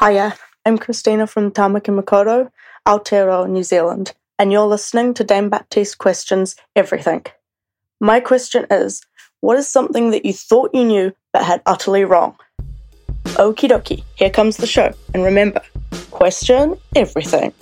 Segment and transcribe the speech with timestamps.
[0.00, 0.34] Hiya,
[0.66, 2.50] I'm Christina from Tamaki Makaurau,
[2.84, 7.24] Aotearoa, New Zealand, and you're listening to Dane Baptiste Questions Everything.
[8.00, 9.02] My question is,
[9.40, 12.36] what is something that you thought you knew but had utterly wrong?
[13.36, 14.92] Okie dokie, here comes the show.
[15.14, 15.62] And remember,
[16.10, 17.54] question everything.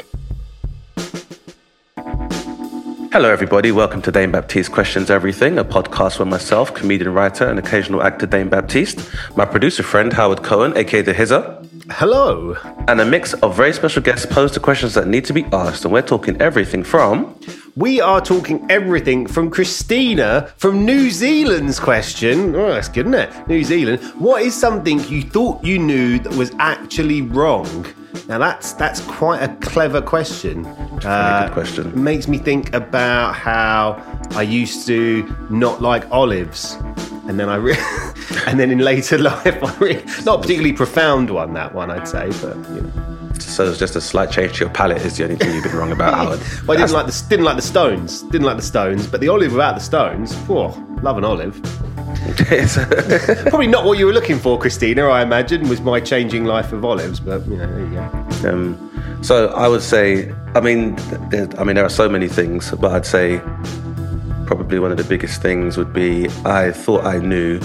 [3.12, 3.72] Hello, everybody.
[3.72, 8.24] Welcome to Dane Baptiste Questions Everything, a podcast where myself, comedian, writer, and occasional actor
[8.24, 11.61] Dane Baptiste, my producer friend Howard Cohen, aka The Hizzer,
[11.96, 12.56] Hello.
[12.88, 15.84] and a mix of very special guests pose the questions that need to be asked.
[15.84, 17.38] And we're talking everything from
[17.76, 22.56] We are talking everything from Christina from New Zealand's question.
[22.56, 23.48] Oh, that's good, isn't it?
[23.48, 24.00] New Zealand.
[24.18, 27.86] What is something you thought you knew that was actually wrong?
[28.28, 30.66] Now that's that's quite a clever question.
[30.66, 32.04] Uh, good question.
[32.04, 36.74] Makes me think about how I used to not like olives,
[37.26, 37.76] and then I re-
[38.46, 41.52] and then in later life, I re- not particularly profound one.
[41.54, 42.92] That one, I'd say, but you know.
[43.40, 45.76] So it's just a slight change to your palate is the only thing you've been
[45.76, 46.40] wrong about, Howard.
[46.66, 48.22] Well, I didn't like the didn't like the stones.
[48.22, 50.34] Didn't like the stones, but the olive without the stones.
[50.46, 51.60] Whoa, love an olive.
[53.48, 55.08] Probably not what you were looking for, Christina.
[55.08, 57.94] I imagine was my changing life of olives, but you know, there you
[58.42, 58.50] go.
[58.50, 60.94] Um, so I would say, I mean,
[61.30, 63.40] there, I mean, there are so many things, but I'd say
[64.46, 67.58] probably one of the biggest things would be I thought I knew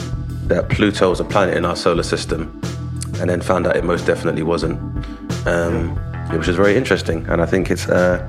[0.48, 2.60] that Pluto was a planet in our solar system,
[3.20, 4.80] and then found out it most definitely wasn't.
[5.46, 5.98] Um,
[6.32, 8.20] which is very interesting, and I think it's, uh,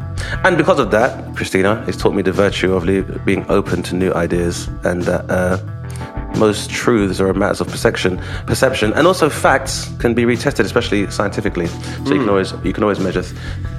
[0.44, 3.96] and because of that, Christina, it's taught me the virtue of le- being open to
[3.96, 5.58] new ideas, and that uh,
[6.38, 11.66] most truths are matters of perception, perception, and also facts can be retested, especially scientifically.
[11.66, 13.24] So you can always you can always measure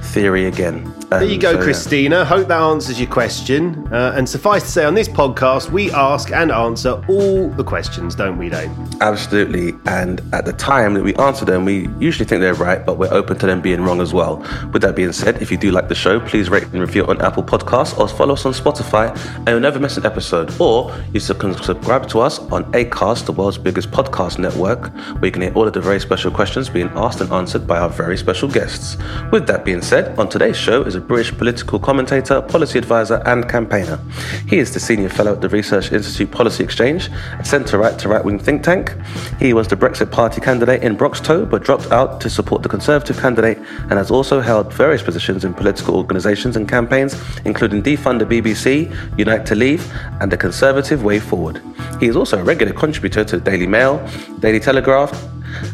[0.10, 0.80] theory again.
[0.86, 1.00] Hmm.
[1.10, 1.64] There you Um, go, so, yeah.
[1.64, 2.26] Christina.
[2.26, 3.88] Hope that answers your question.
[3.92, 8.14] Uh, and suffice to say, on this podcast, we ask and answer all the questions,
[8.16, 8.70] don't we, Dave?
[9.02, 9.74] Absolutely.
[9.88, 13.12] And at the time that we answer them, we usually think they're right, but we're
[13.14, 14.38] open to them being wrong as well.
[14.72, 17.10] With that being said, if you do like the show, please rate and review it
[17.10, 20.54] on Apple Podcasts or follow us on Spotify and you'll never miss an episode.
[20.60, 25.32] Or you can subscribe to us on Acast, the world's biggest podcast network, where you
[25.32, 28.18] can hear all of the very special questions being asked and answered by our very
[28.18, 28.96] special guests.
[29.32, 33.50] With that being said, on today's show is a British political commentator, policy advisor, and
[33.50, 34.00] campaigner.
[34.48, 38.08] He is the senior fellow at the Research Institute Policy Exchange, a centre right to
[38.08, 38.96] right wing think tank.
[39.40, 43.20] He was the Brexit Party candidate in Broxtowe, but dropped out to support the Conservative
[43.20, 47.16] candidate and has also held various positions in political organisations and campaigns,
[47.46, 51.62] including Defund the BBC, Unite to Leave, and the Conservative Way Forward.
[52.00, 54.06] He is also a regular contributor to Daily Mail,
[54.40, 55.12] Daily Telegraph,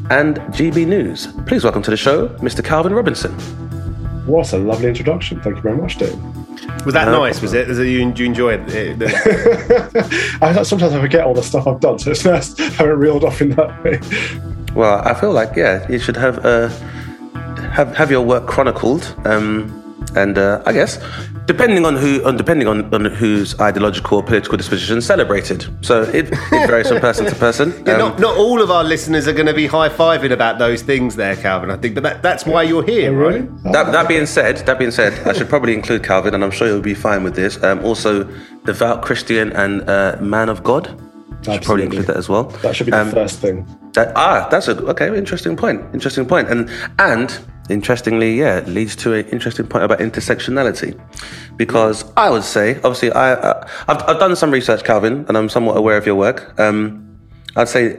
[0.09, 1.27] and GB News.
[1.45, 2.63] Please welcome to the show, Mr.
[2.63, 3.64] Calvin Robinson.
[4.25, 5.39] What a lovely introduction.
[5.41, 6.15] Thank you very much, Dave.
[6.85, 7.41] Was that No nice?
[7.41, 7.67] Was it?
[7.67, 8.69] Was it you, do you enjoy it?
[8.73, 12.91] it the- I, sometimes I forget all the stuff I've done, so it's nice having
[12.93, 13.99] it reeled off in that way.
[14.73, 16.69] Well, I feel like yeah, you should have uh,
[17.71, 19.71] have have your work chronicled, um,
[20.15, 20.97] and uh, I guess
[21.47, 25.65] depending on who, on depending on, on whose ideological or political disposition celebrated.
[25.85, 27.71] So it, it varies from person to person.
[27.85, 30.57] Yeah, Um, not, not all of our listeners are going to be high fiving about
[30.59, 31.69] those things there, Calvin.
[31.71, 33.47] I think, but that, that's why you're here, right?
[33.71, 36.67] That, that being said, that being said, I should probably include Calvin, and I'm sure
[36.67, 37.61] you'll be fine with this.
[37.63, 38.23] Um, also,
[38.65, 40.99] devout Christian and uh, man of God.
[41.43, 42.45] Should probably include that as well.
[42.63, 43.67] That should be the Um, first thing.
[43.93, 45.15] That, ah, that's a okay.
[45.15, 45.79] Interesting point.
[45.93, 46.49] Interesting point.
[46.49, 46.67] And
[46.97, 47.37] and
[47.69, 50.99] interestingly, yeah, it leads to an interesting point about intersectionality,
[51.57, 55.49] because I would say, obviously, I uh, I've, I've done some research, Calvin, and I'm
[55.49, 56.59] somewhat aware of your work.
[56.59, 57.01] Um,
[57.55, 57.97] I'd say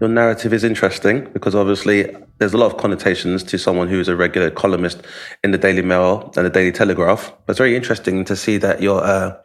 [0.00, 4.08] your narrative is interesting because obviously there's a lot of connotations to someone who is
[4.08, 5.00] a regular columnist
[5.44, 7.32] in the Daily Mail and the Daily Telegraph.
[7.46, 9.36] But it's very interesting to see that your uh,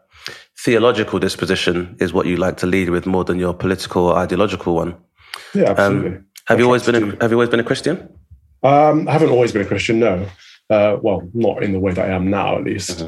[0.57, 4.73] theological disposition is what you like to lead with more than your political or ideological
[4.73, 4.95] one.
[5.53, 6.21] Yeah, absolutely.
[6.45, 8.09] Have you always been a, Have you always been a Christian?
[8.63, 10.27] Um, I haven't always been a Christian, no.
[10.69, 13.01] Uh, well, not in the way that I am now, at least.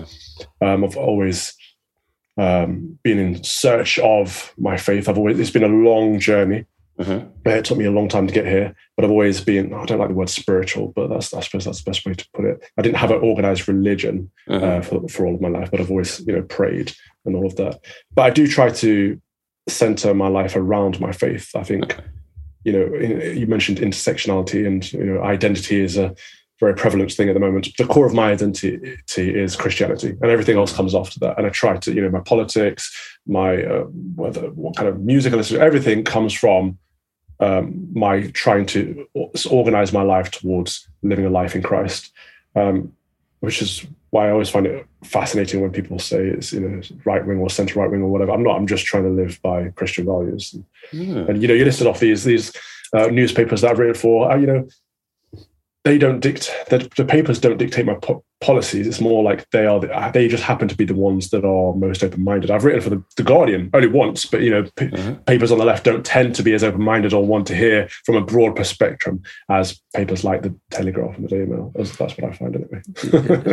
[0.62, 1.54] Um, I've always
[2.38, 5.10] um, been in search of my faith.
[5.10, 6.66] I've always it's been a long journey.
[7.00, 7.30] Mhm.
[7.46, 9.74] It took me a long time to get here, but I've always been.
[9.74, 12.28] I don't like the word spiritual, but that's I suppose that's the best way to
[12.34, 12.62] put it.
[12.78, 15.90] I didn't have an organized religion uh, for for all of my life, but I've
[15.92, 16.94] always you know prayed
[17.25, 17.80] and all of that.
[18.13, 19.19] But I do try to
[19.69, 21.52] center my life around my faith.
[21.56, 21.98] I think
[22.64, 26.14] you know, you mentioned intersectionality and you know, identity is a
[26.60, 27.70] very prevalent thing at the moment.
[27.78, 31.38] The core of my identity is Christianity, and everything else comes after that.
[31.38, 33.84] And I try to, you know, my politics, my uh,
[34.16, 36.78] whether what kind of music I listen to, everything comes from
[37.40, 39.08] um, my trying to
[39.50, 42.12] organize my life towards living a life in Christ,
[42.56, 42.92] um,
[43.40, 47.26] which is why I always find it fascinating when people say it's you know right
[47.26, 48.32] wing or center right wing or whatever.
[48.32, 48.58] I'm not.
[48.58, 50.54] I'm just trying to live by Christian values.
[50.54, 51.30] And, mm.
[51.30, 52.52] and you know, you listed off these these
[52.94, 54.32] uh, newspapers that I've written for.
[54.32, 54.68] Uh, you know,
[55.86, 58.88] they don't dictate the, the papers don't dictate my po- policies.
[58.88, 61.74] It's more like they are the, they just happen to be the ones that are
[61.74, 62.50] most open-minded.
[62.50, 65.16] I've written for the, the guardian only once but you know p- mm-hmm.
[65.24, 68.16] papers on the left don't tend to be as open-minded or want to hear from
[68.16, 71.72] a broad spectrum as papers like the telegraph and the daily mail.
[71.76, 72.81] That's, that's what i find anyway.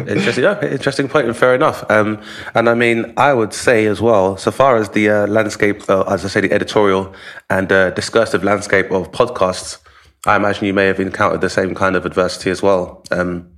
[0.13, 0.45] Interesting.
[0.45, 1.89] Yeah, interesting point and fair enough.
[1.91, 2.21] Um,
[2.55, 6.03] and i mean i would say as well so far as the uh, landscape uh,
[6.03, 7.13] as i say the editorial
[7.51, 9.79] and uh, discursive landscape of podcasts
[10.27, 13.05] I imagine you may have encountered the same kind of adversity as well.
[13.13, 13.49] Um,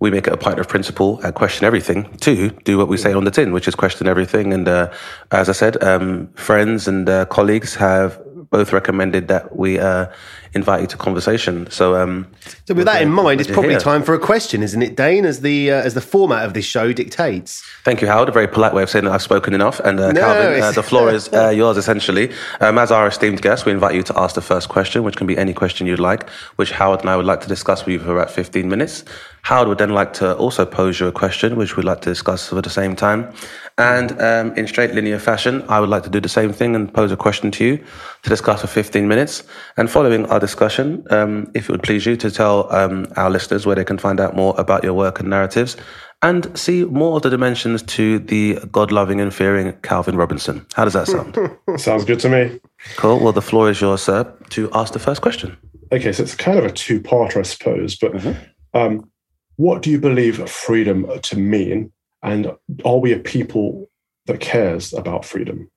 [0.00, 3.14] we make it a point of principle and question everything to do what we say
[3.14, 4.52] on the tin, which is question everything.
[4.52, 4.92] And uh,
[5.30, 8.20] as I said, um, friends and uh, colleagues have
[8.50, 10.06] both recommended that we uh,
[10.54, 11.70] invite you to conversation.
[11.70, 12.26] So, um,
[12.66, 15.24] so with that in mind, it's probably time for a question, isn't it, Dane?
[15.24, 17.62] As the uh, as the format of this show dictates.
[17.84, 18.28] Thank you, Howard.
[18.28, 19.80] A very polite way of saying that I've spoken enough.
[19.80, 22.32] And uh, no, Calvin, uh, the floor is uh, yours essentially.
[22.60, 25.28] Um, as our esteemed guest, we invite you to ask the first question, which can
[25.28, 27.98] be any question you'd like, which Howard and I would like to discuss with you
[28.00, 29.04] for about 15 minutes.
[29.42, 32.52] Howard would then like to also pose you a question, which we'd like to discuss
[32.52, 33.32] at the same time.
[33.80, 36.92] And um, in straight linear fashion, I would like to do the same thing and
[36.92, 37.76] pose a question to you
[38.22, 39.42] to discuss for 15 minutes.
[39.76, 43.64] And following our discussion, um, if it would please you to tell um, our listeners
[43.64, 45.76] where they can find out more about your work and narratives
[46.22, 50.66] and see more of the dimensions to the God loving and fearing Calvin Robinson.
[50.74, 51.38] How does that sound?
[51.80, 52.60] Sounds good to me.
[52.96, 53.20] Cool.
[53.20, 55.56] Well, the floor is yours, sir, to ask the first question.
[55.92, 57.96] Okay, so it's kind of a two parter, I suppose.
[57.96, 58.78] But mm-hmm.
[58.78, 59.10] um,
[59.56, 61.90] what do you believe freedom to mean?
[62.22, 62.52] And
[62.84, 63.88] are we a people
[64.26, 65.70] that cares about freedom?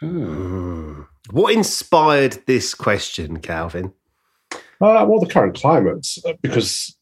[0.00, 1.02] Hmm.
[1.30, 3.92] What inspired this question, Calvin?
[4.52, 6.96] Uh, well, the current climate, uh, because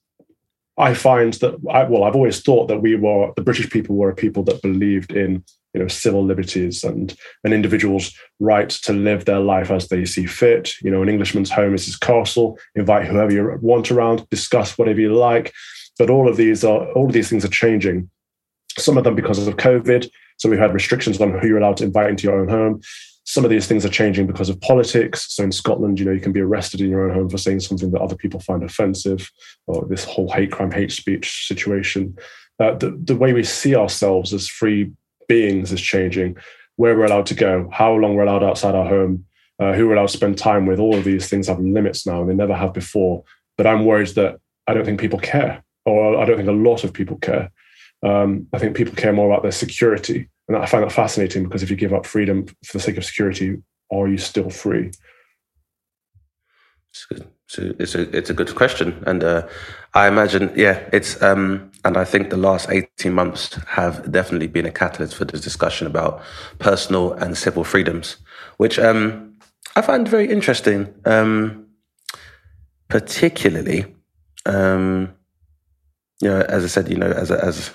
[0.78, 4.10] I find that, I, well, I've always thought that we were, the British people were
[4.10, 9.24] a people that believed in, you know, civil liberties and an individual's right to live
[9.24, 10.72] their life as they see fit.
[10.82, 12.58] You know, an Englishman's home is his castle.
[12.76, 15.52] Invite whoever you want around, discuss whatever you like.
[15.98, 18.08] But all of these are, all of these things are changing.
[18.78, 20.08] Some of them because of COVID.
[20.36, 22.80] So we've had restrictions on who you're allowed to invite into your own home.
[23.24, 25.34] Some of these things are changing because of politics.
[25.34, 27.60] So in Scotland, you know, you can be arrested in your own home for saying
[27.60, 29.30] something that other people find offensive,
[29.66, 32.16] or this whole hate crime, hate speech situation.
[32.60, 34.92] Uh, the, the way we see ourselves as free
[35.28, 36.36] beings is changing.
[36.76, 39.24] Where we're allowed to go, how long we're allowed outside our home,
[39.60, 40.80] uh, who we're allowed to spend time with.
[40.80, 43.22] All of these things have limits now, and they never have before.
[43.56, 46.82] But I'm worried that I don't think people care, or I don't think a lot
[46.82, 47.52] of people care.
[48.04, 51.62] Um, I think people care more about their security and I find that fascinating because
[51.62, 54.90] if you give up freedom for the sake of security, are you still free?
[57.10, 59.02] It's a, it's a, it's a, good question.
[59.06, 59.48] And uh,
[59.94, 64.66] I imagine, yeah, it's, um, and I think the last 18 months have definitely been
[64.66, 66.22] a catalyst for this discussion about
[66.58, 68.16] personal and civil freedoms,
[68.58, 69.36] which um,
[69.76, 71.66] I find very interesting, um,
[72.88, 73.86] particularly,
[74.46, 75.12] um,
[76.20, 77.70] you know, as I said, you know, as, a, as,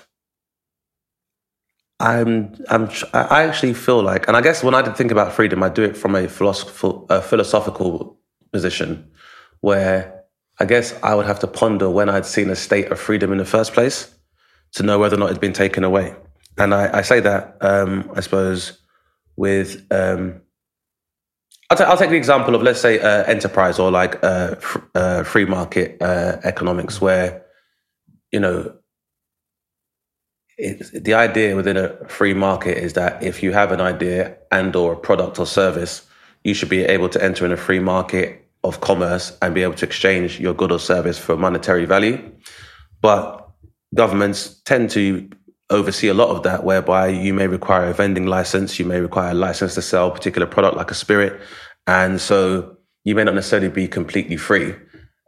[2.00, 5.68] I'm, I'm, I actually feel like, and I guess when I think about freedom, I
[5.68, 8.18] do it from a a philosophical
[8.52, 9.10] position
[9.60, 10.24] where
[10.58, 13.38] I guess I would have to ponder when I'd seen a state of freedom in
[13.38, 14.14] the first place
[14.72, 16.14] to know whether or not it's been taken away.
[16.58, 18.78] And I, I say that, um, I suppose,
[19.36, 20.40] with, um,
[21.70, 24.78] I'll, t- I'll, take the example of, let's say, uh, enterprise or like uh, fr-
[24.94, 27.44] uh, free market uh, economics, where,
[28.32, 28.74] you know,
[30.92, 34.92] the idea within a free market is that if you have an idea and or
[34.92, 36.06] a product or service,
[36.44, 39.74] you should be able to enter in a free market of commerce and be able
[39.74, 42.18] to exchange your good or service for monetary value.
[43.00, 43.48] But
[43.94, 45.28] governments tend to
[45.70, 49.30] oversee a lot of that, whereby you may require a vending license, you may require
[49.30, 51.40] a license to sell a particular product like a spirit.
[51.86, 54.74] And so you may not necessarily be completely free.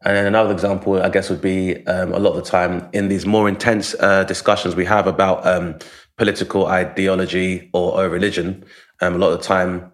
[0.04, 3.08] And then another example, I guess, would be um, a lot of the time in
[3.08, 5.78] these more intense uh, discussions we have about um,
[6.16, 8.64] political ideology or, or religion.
[9.00, 9.92] Um, a lot of the time,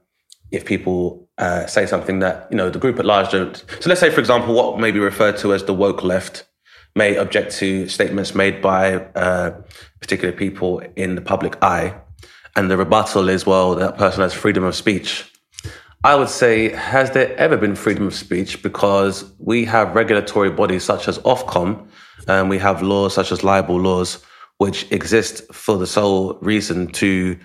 [0.51, 3.57] if people uh, say something that you know the group at large don't.
[3.81, 6.45] So let's say, for example, what may be referred to as the woke left
[6.97, 9.61] may object to statements made by uh,
[10.01, 11.95] particular people in the public eye,
[12.57, 15.31] and the rebuttal is, well, that person has freedom of speech.
[16.09, 18.63] I would say, has there ever been freedom of speech?
[18.63, 21.87] Because we have regulatory bodies such as Ofcom,
[22.27, 24.25] and we have laws such as libel laws,
[24.57, 27.39] which exist for the sole reason to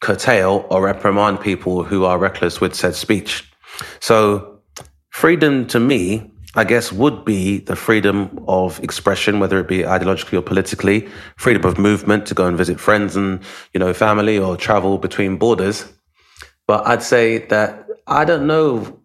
[0.00, 3.52] curtail or reprimand people who are reckless with said speech.
[3.98, 4.60] So,
[5.10, 10.38] freedom to me, I guess, would be the freedom of expression, whether it be ideologically
[10.38, 13.40] or politically, freedom of movement to go and visit friends and,
[13.72, 15.92] you know, family or travel between borders.
[16.66, 19.00] But I'd say that I don't know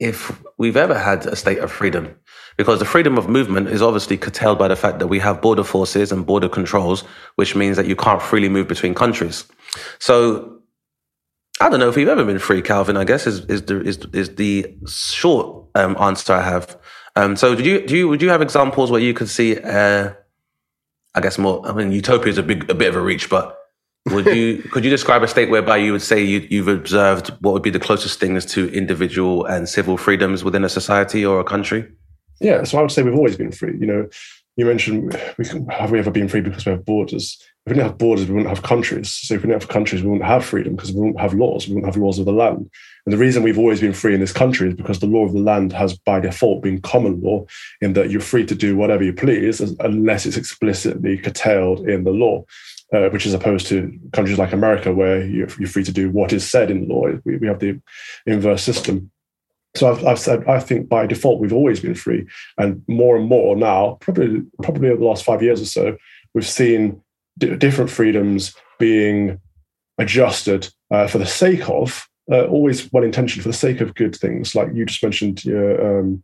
[0.00, 2.14] if we've ever had a state of freedom
[2.56, 5.62] because the freedom of movement is obviously curtailed by the fact that we have border
[5.62, 7.02] forces and border controls,
[7.36, 9.46] which means that you can't freely move between countries.
[10.00, 10.58] So
[11.60, 12.96] I don't know if we've ever been free, Calvin.
[12.96, 16.76] I guess is is the is, is the short um, answer I have.
[17.14, 19.58] Um, so, did you do you would you have examples where you could see?
[19.58, 20.14] Uh,
[21.14, 21.64] I guess more.
[21.66, 23.56] I mean, utopia is a big a bit of a reach, but
[24.06, 27.52] would you could you describe a state whereby you would say you, you've observed what
[27.52, 31.44] would be the closest things to individual and civil freedoms within a society or a
[31.44, 31.88] country?
[32.40, 33.76] Yeah, so I would say we've always been free.
[33.78, 34.08] You know,
[34.56, 37.38] you mentioned we can, have we ever been free because we have borders?
[37.64, 39.12] If we didn't have borders, we wouldn't have countries.
[39.12, 41.68] So if we didn't have countries, we wouldn't have freedom because we wouldn't have laws.
[41.68, 42.68] We wouldn't have laws of the land.
[43.06, 45.32] And the reason we've always been free in this country is because the law of
[45.32, 47.46] the land has, by default, been common law,
[47.80, 52.10] in that you're free to do whatever you please unless it's explicitly curtailed in the
[52.10, 52.44] law.
[52.92, 56.30] Uh, which is opposed to countries like America, where you're, you're, free to do what
[56.30, 57.06] is said in law.
[57.24, 57.80] We, we have the
[58.26, 59.10] inverse system.
[59.74, 62.26] So I've, I've, said I think by default we've always been free,
[62.58, 65.96] and more and more now, probably probably over the last five years or so,
[66.34, 67.00] we've seen
[67.38, 69.40] d- different freedoms being
[69.96, 74.14] adjusted uh, for the sake of uh, always well intentioned for the sake of good
[74.14, 74.54] things.
[74.54, 76.22] Like you just mentioned, um,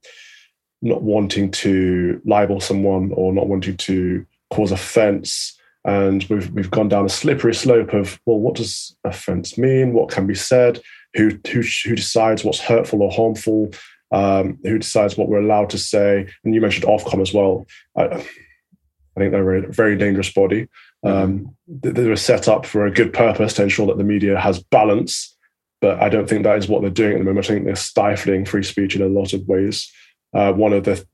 [0.83, 5.58] not wanting to libel someone or not wanting to cause offence.
[5.85, 9.93] And we've we've gone down a slippery slope of well, what does offence mean?
[9.93, 10.81] What can be said?
[11.15, 13.71] who who who decides what's hurtful or harmful,
[14.13, 16.29] um, who decides what we're allowed to say.
[16.45, 17.67] And you mentioned Ofcom as well.
[17.97, 20.69] I, I think they're a very dangerous body.
[21.05, 24.63] Um, they were set up for a good purpose to ensure that the media has
[24.63, 25.37] balance,
[25.81, 27.47] but I don't think that is what they're doing at the moment.
[27.47, 29.91] I think they're stifling free speech in a lot of ways.
[30.35, 31.05] Uh, one of the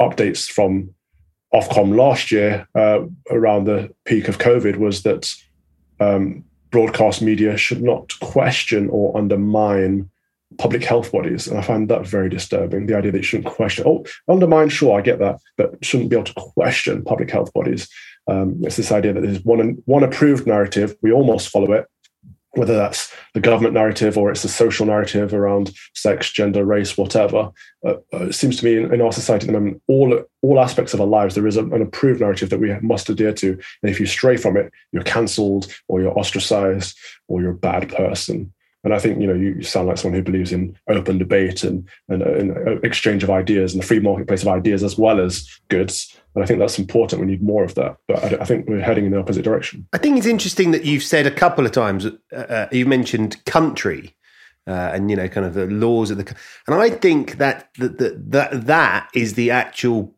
[0.00, 0.94] updates from
[1.54, 5.32] Ofcom last year, uh, around the peak of COVID, was that
[5.98, 10.08] um, broadcast media should not question or undermine
[10.58, 11.46] public health bodies.
[11.46, 12.86] And I find that very disturbing.
[12.86, 16.16] The idea that you shouldn't question, oh, undermine, sure, I get that, but shouldn't be
[16.16, 17.88] able to question public health bodies.
[18.26, 21.86] Um, it's this idea that there's one, one approved narrative, we almost follow it,
[22.52, 27.50] whether that's the government narrative or it's the social narrative around sex, gender, race, whatever.
[27.86, 30.60] Uh, uh, it seems to me in, in, our society at the moment, all all
[30.60, 33.52] aspects of our lives, there is a, an approved narrative that we must adhere to.
[33.82, 37.88] And if you stray from it, you're cancelled or you're ostracized or you're a bad
[37.88, 38.52] person.
[38.82, 41.86] And I think you know you sound like someone who believes in open debate and,
[42.08, 45.46] and, and uh, exchange of ideas and the free marketplace of ideas as well as
[45.68, 46.16] goods.
[46.34, 47.20] And I think that's important.
[47.20, 47.96] We need more of that.
[48.08, 49.86] But I, I think we're heading in the opposite direction.
[49.92, 52.06] I think it's interesting that you've said a couple of times.
[52.06, 54.16] Uh, uh, you mentioned country.
[54.66, 56.36] Uh, and you know, kind of the laws of the,
[56.68, 57.98] and I think that that
[58.30, 60.14] that that is the actual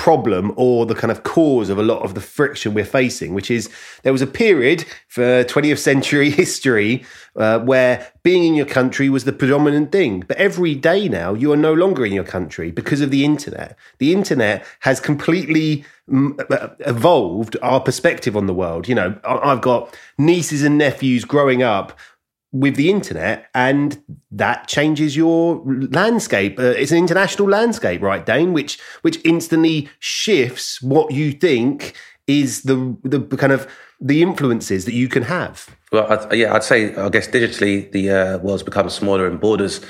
[0.00, 3.50] problem or the kind of cause of a lot of the friction we're facing, which
[3.50, 3.68] is
[4.02, 7.04] there was a period for 20th century history
[7.36, 10.24] uh, where being in your country was the predominant thing.
[10.26, 13.76] But every day now, you are no longer in your country because of the internet.
[13.98, 18.88] The internet has completely mm, uh, evolved our perspective on the world.
[18.88, 21.98] You know, I've got nieces and nephews growing up
[22.52, 26.58] with the internet, and that changes your landscape.
[26.58, 28.52] Uh, it's an international landscape, right, Dane?
[28.52, 31.94] Which which instantly shifts what you think
[32.26, 35.68] is the the kind of the influences that you can have.
[35.92, 39.80] Well, I'd, yeah, I'd say I guess digitally the uh, world's become smaller and borders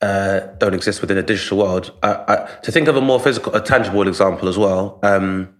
[0.00, 1.92] uh, don't exist within a digital world.
[2.02, 4.98] I, I, to think of a more physical, a tangible example as well.
[5.02, 5.54] Um,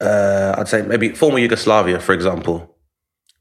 [0.00, 2.71] uh, I'd say maybe former Yugoslavia, for example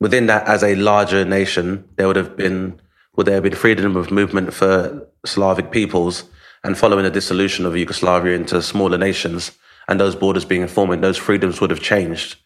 [0.01, 2.81] within that, as a larger nation, there would have been
[3.15, 6.23] would there have been freedom of movement for Slavic peoples,
[6.63, 9.51] and following the dissolution of Yugoslavia into smaller nations,
[9.87, 12.37] and those borders being formed, those freedoms would have changed.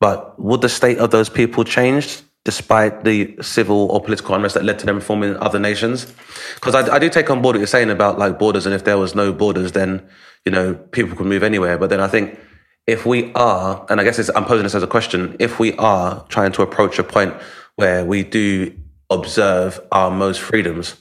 [0.00, 4.64] But would the state of those people changed despite the civil or political unrest that
[4.64, 6.06] led to them forming other nations?
[6.54, 8.84] Because I, I, do take on board what you're saying about like borders, and if
[8.84, 10.08] there was no borders, then
[10.44, 11.76] you know people could move anywhere.
[11.76, 12.38] But then I think
[12.86, 16.24] if we are, and I guess I'm posing this as a question, if we are
[16.28, 17.34] trying to approach a point
[17.74, 18.72] where we do
[19.10, 20.96] observe our most freedoms,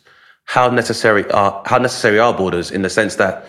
[0.46, 3.46] how necessary are how necessary are borders in the sense that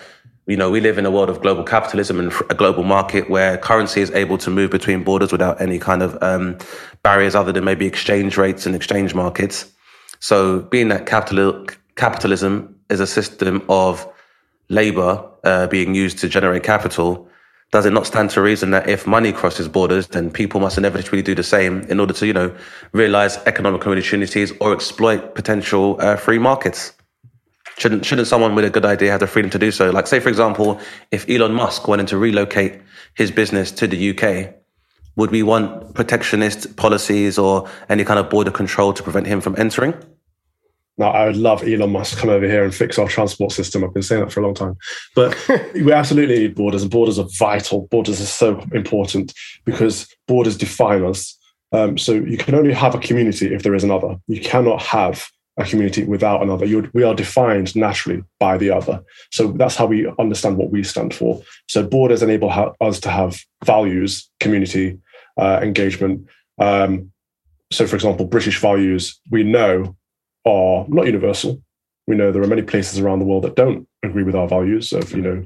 [0.47, 3.57] you know we live in a world of global capitalism and a global market where
[3.57, 6.57] currency is able to move between borders without any kind of um,
[7.03, 9.71] barriers other than maybe exchange rates and exchange markets.
[10.19, 11.65] So, being that capital,
[11.95, 14.11] capitalism is a system of
[14.69, 17.29] labor uh, being used to generate capital,
[17.71, 21.21] does it not stand to reason that if money crosses borders, then people must inevitably
[21.21, 22.55] do the same in order to, you know,
[22.93, 26.93] realize economic opportunities or exploit potential uh, free markets?
[27.77, 29.91] Shouldn't shouldn't someone with a good idea have the freedom to do so?
[29.91, 30.79] Like, say, for example,
[31.11, 32.81] if Elon Musk wanted to relocate
[33.15, 34.55] his business to the UK,
[35.17, 39.55] would we want protectionist policies or any kind of border control to prevent him from
[39.57, 39.93] entering?
[40.97, 43.83] Now, I would love Elon Musk to come over here and fix our transport system.
[43.83, 44.77] I've been saying that for a long time.
[45.15, 45.37] But
[45.73, 47.87] we absolutely need borders, and borders are vital.
[47.91, 49.33] Borders are so important
[49.65, 51.37] because borders define us.
[51.71, 54.17] Um, so you can only have a community if there is another.
[54.27, 55.27] You cannot have
[55.57, 56.65] a community without another.
[56.65, 59.03] You're, we are defined naturally by the other.
[59.31, 61.41] So that's how we understand what we stand for.
[61.67, 64.99] So borders enable ha- us to have values, community,
[65.37, 66.27] uh, engagement.
[66.59, 67.11] Um,
[67.71, 69.95] so, for example, British values we know
[70.47, 71.61] are not universal.
[72.07, 74.93] We know there are many places around the world that don't agree with our values
[74.93, 75.43] of, you know,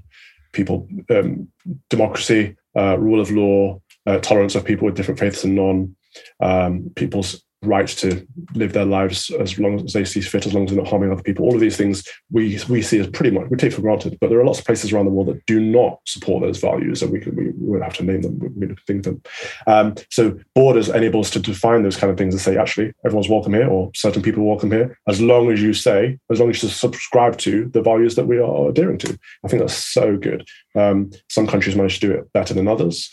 [0.54, 1.48] people, um,
[1.90, 5.96] democracy, uh, rule of law, uh, tolerance of people with different faiths and non,
[6.40, 10.64] um, people's right to live their lives as long as they see fit, as long
[10.64, 11.46] as they're not harming other people.
[11.46, 14.18] All of these things we we see as pretty much we take for granted.
[14.20, 17.02] But there are lots of places around the world that do not support those values,
[17.02, 18.40] and we we, we would have to name them.
[18.40, 19.22] We would think them.
[19.68, 23.30] Um, so borders enable us to define those kind of things and say actually everyone's
[23.30, 26.64] welcome here, or certain people welcome here, as long as you say, as long as
[26.64, 29.20] you subscribe to the values that we are adhering to.
[29.46, 30.48] I think that's so good.
[30.76, 33.10] Um, some countries manage to do it better than others.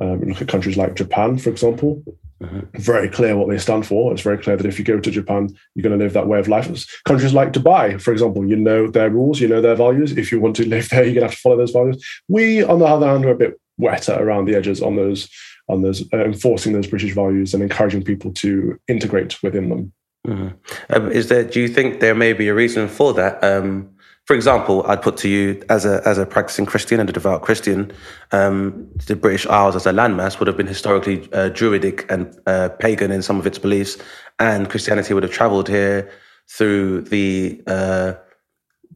[0.00, 2.02] Um, look at countries like Japan, for example.
[2.42, 2.78] Mm-hmm.
[2.80, 4.12] Very clear what they stand for.
[4.12, 6.40] It's very clear that if you go to Japan, you're going to live that way
[6.40, 6.66] of life.
[7.04, 10.12] Countries like Dubai, for example, you know their rules, you know their values.
[10.12, 12.04] If you want to live there, you're going to have to follow those values.
[12.28, 15.28] We, on the other hand, are a bit wetter around the edges on those,
[15.68, 19.92] on those uh, enforcing those British values and encouraging people to integrate within them.
[20.26, 20.48] Mm-hmm.
[20.90, 21.44] Um, is there?
[21.44, 23.42] Do you think there may be a reason for that?
[23.42, 23.91] Um,
[24.26, 27.42] for example, I'd put to you as a as a practicing Christian and a devout
[27.42, 27.92] Christian,
[28.30, 32.68] um, the British Isles as a landmass would have been historically uh, Druidic and uh,
[32.78, 33.98] pagan in some of its beliefs,
[34.38, 36.08] and Christianity would have travelled here
[36.48, 38.14] through the uh,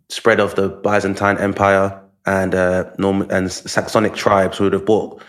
[0.09, 5.21] spread of the Byzantine Empire and uh, and Saxonic tribes who would have brought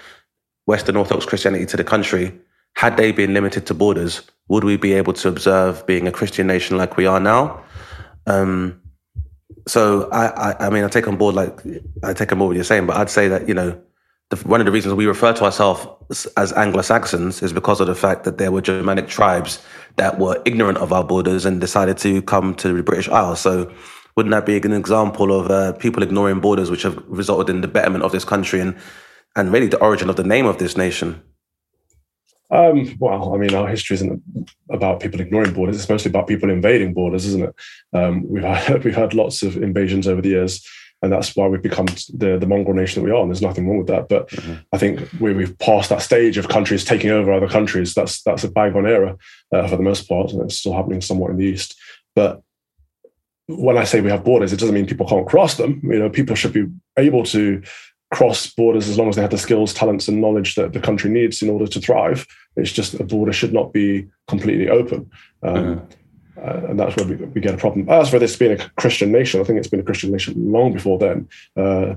[0.68, 2.40] Western Orthodox Christianity to the country.
[2.76, 6.46] Had they been limited to borders, would we be able to observe being a Christian
[6.46, 7.64] nation like we are now?
[8.28, 8.80] Um,
[9.68, 11.60] so I, I, I mean, I take on board like
[12.04, 13.80] I take on board what you're saying, but I'd say that you know,
[14.30, 17.88] the, one of the reasons we refer to ourselves as Anglo Saxons is because of
[17.88, 19.62] the fact that there were Germanic tribes
[19.98, 23.42] that were ignorant of our borders and decided to come to the British Isles.
[23.42, 23.72] So
[24.16, 27.68] wouldn't that be an example of uh, people ignoring borders, which have resulted in the
[27.68, 28.76] betterment of this country and
[29.36, 31.22] and really the origin of the name of this nation?
[32.50, 34.24] Um, well, I mean, our history isn't
[34.70, 37.56] about people ignoring borders; it's mostly about people invading borders, isn't it?
[37.94, 40.66] Um, we've had we've had lots of invasions over the years,
[41.02, 43.22] and that's why we've become the the mongrel nation that we are.
[43.22, 44.08] And there's nothing wrong with that.
[44.08, 44.54] But mm-hmm.
[44.72, 47.94] I think we, we've passed that stage of countries taking over other countries.
[47.94, 49.18] That's that's a bygone era
[49.52, 51.76] uh, for the most part, and it's still happening somewhat in the east.
[52.16, 52.42] But
[53.48, 55.82] when I say we have borders, it doesn't mean people can't cross them.
[55.84, 57.62] You know, people should be able to
[58.12, 61.10] cross borders as long as they have the skills, talents, and knowledge that the country
[61.10, 62.26] needs in order to thrive.
[62.56, 65.10] It's just a border should not be completely open.
[65.44, 66.40] Um, mm-hmm.
[66.40, 67.90] uh, and that's where we, we, get a problem.
[67.90, 70.74] As for this being a Christian nation, I think it's been a Christian nation long
[70.74, 71.28] before then.
[71.56, 71.96] Uh,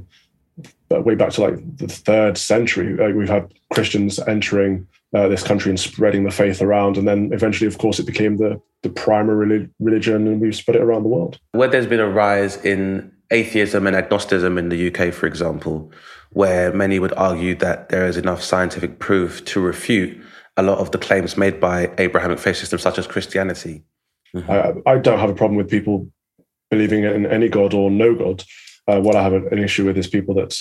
[0.88, 5.42] but way back to like the third century, uh, we've had Christians entering uh, this
[5.42, 6.96] country and spreading the faith around.
[6.96, 10.82] And then eventually, of course, it became the, the primary religion and we've spread it
[10.82, 11.38] around the world.
[11.52, 15.92] Where there's been a rise in atheism and agnosticism in the UK, for example,
[16.30, 20.20] where many would argue that there is enough scientific proof to refute
[20.56, 23.82] a lot of the claims made by Abrahamic faith systems, such as Christianity.
[24.34, 24.50] Mm-hmm.
[24.88, 26.08] I, I, don't have a problem with people
[26.70, 28.44] believing in any God or no God.
[28.86, 30.56] Uh, what I have an issue with is people that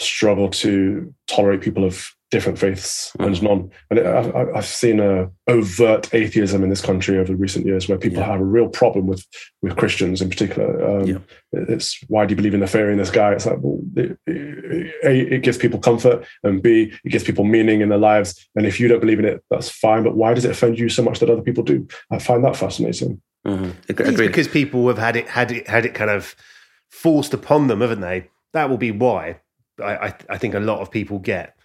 [0.00, 3.26] struggle to tolerate people of different faiths mm.
[3.26, 3.70] and none.
[3.90, 7.96] And it, I, have seen a overt atheism in this country over recent years, where
[7.96, 8.26] people yeah.
[8.26, 9.24] have a real problem with
[9.62, 10.84] with Christians in particular.
[10.84, 11.18] Um, yeah.
[11.52, 13.32] It's why do you believe in the fairy in the sky?
[13.32, 17.44] It's like well, it, it, a it gives people comfort, and b it gives people
[17.44, 18.48] meaning in their lives.
[18.56, 20.02] And if you don't believe in it, that's fine.
[20.02, 21.86] But why does it offend you so much that other people do?
[22.10, 23.22] I find that fascinating.
[23.46, 23.70] Mm-hmm.
[23.88, 26.34] It's because people have had it had it had it kind of
[26.90, 28.28] forced upon them, haven't they?
[28.54, 29.40] That will be why.
[29.80, 31.56] I, I, I think a lot of people get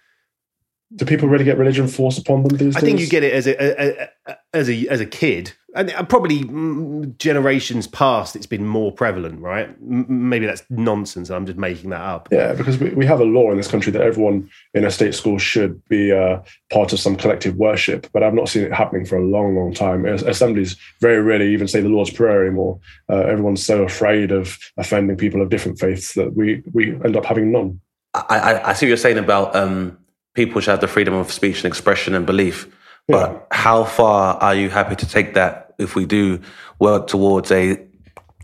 [0.94, 2.88] do people really get religion forced upon them these I days?
[2.88, 6.02] think you get it as a, a, a, as a as a kid and uh,
[6.04, 9.68] probably mm, generations past, it's been more prevalent, right?
[9.68, 11.30] M- maybe that's nonsense.
[11.30, 12.28] I'm just making that up.
[12.30, 15.14] Yeah, because we, we have a law in this country that everyone in a state
[15.14, 16.40] school should be uh,
[16.72, 19.72] part of some collective worship, but I've not seen it happening for a long, long
[19.72, 20.04] time.
[20.06, 22.80] Assemblies very rarely even say the Lord's Prayer anymore.
[23.08, 27.24] Uh, everyone's so afraid of offending people of different faiths that we, we end up
[27.24, 27.80] having none.
[28.12, 29.96] I, I, I see what you're saying about um,
[30.34, 32.68] people should have the freedom of speech and expression and belief.
[33.08, 33.38] But yeah.
[33.50, 36.40] how far are you happy to take that if we do
[36.78, 37.84] work towards a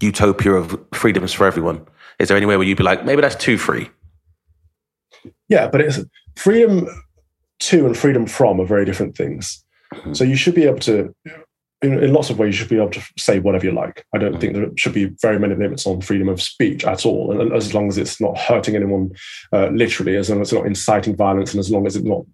[0.00, 1.86] utopia of freedoms for everyone?
[2.18, 3.90] Is there any way where you'd be like, maybe that's too free?
[5.48, 6.00] Yeah, but it's
[6.34, 6.88] freedom
[7.58, 9.64] to and freedom from are very different things.
[9.94, 10.14] Mm-hmm.
[10.14, 11.14] So you should be able to
[11.82, 14.04] in, in, lots of ways, you should be able to say whatever you like.
[14.14, 14.40] I don't mm.
[14.40, 17.74] think there should be very many limits on freedom of speech at all, and as
[17.74, 19.10] long as it's not hurting anyone
[19.52, 22.24] uh, literally, as long as it's not inciting violence, and as long as it's not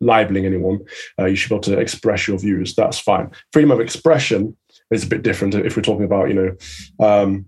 [0.00, 0.78] libeling anyone,
[1.18, 2.74] uh, you should be able to express your views.
[2.74, 3.30] That's fine.
[3.52, 4.56] Freedom of expression
[4.90, 7.46] is a bit different if we're talking about, you know, um,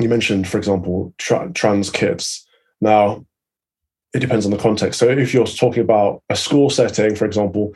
[0.00, 2.46] you mentioned, for example, tra- trans kids.
[2.80, 3.24] Now,
[4.14, 4.98] it depends on the context.
[4.98, 7.74] So if you're talking about a school setting, for example,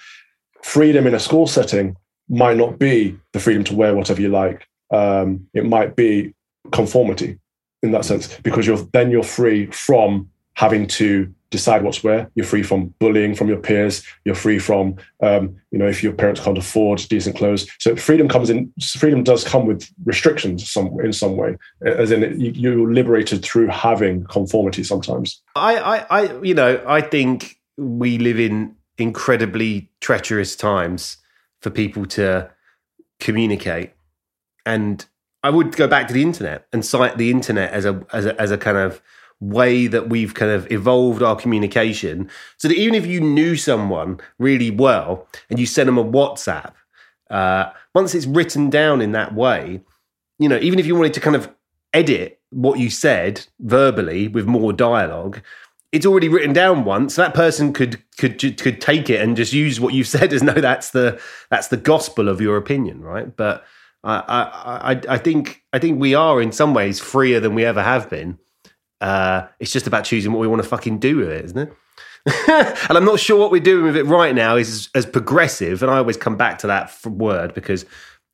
[0.63, 1.97] freedom in a school setting
[2.31, 4.67] might not be the freedom to wear whatever you like.
[4.91, 6.35] Um, it might be
[6.73, 7.39] conformity
[7.83, 12.31] in that sense, because you're then you're free from having to decide what's where.
[12.35, 14.05] You're free from bullying from your peers.
[14.25, 17.69] You're free from, um, you know, if your parents can't afford decent clothes.
[17.79, 18.73] So freedom comes in.
[18.81, 23.69] Freedom does come with restrictions, some in some way, as in you, you're liberated through
[23.69, 24.85] having conformity.
[24.85, 25.43] Sometimes.
[25.57, 31.17] I, I, I, you know, I think we live in incredibly treacherous times
[31.61, 32.51] for people to
[33.19, 33.93] communicate.
[34.67, 35.05] And
[35.43, 38.41] I would go back to the internet and cite the internet as a as a,
[38.41, 39.01] as a kind of
[39.41, 44.21] way that we've kind of evolved our communication so that even if you knew someone
[44.39, 46.75] really well and you send them a WhatsApp,
[47.31, 49.81] uh, once it's written down in that way,
[50.39, 51.51] you know, even if you wanted to kind of
[51.95, 55.41] edit what you said verbally with more dialogue,
[55.93, 57.17] it's already written down once.
[57.17, 60.53] That person could could could take it and just use what you said as no,
[60.53, 63.35] that's the that's the gospel of your opinion, right?
[63.35, 63.65] But
[64.05, 67.83] I I I think I think we are in some ways freer than we ever
[67.83, 68.39] have been.
[69.01, 71.73] Uh, it's just about choosing what we want to fucking do with it, isn't it?
[72.49, 75.83] and I'm not sure what we're doing with it right now is as progressive.
[75.83, 77.87] And I always come back to that word because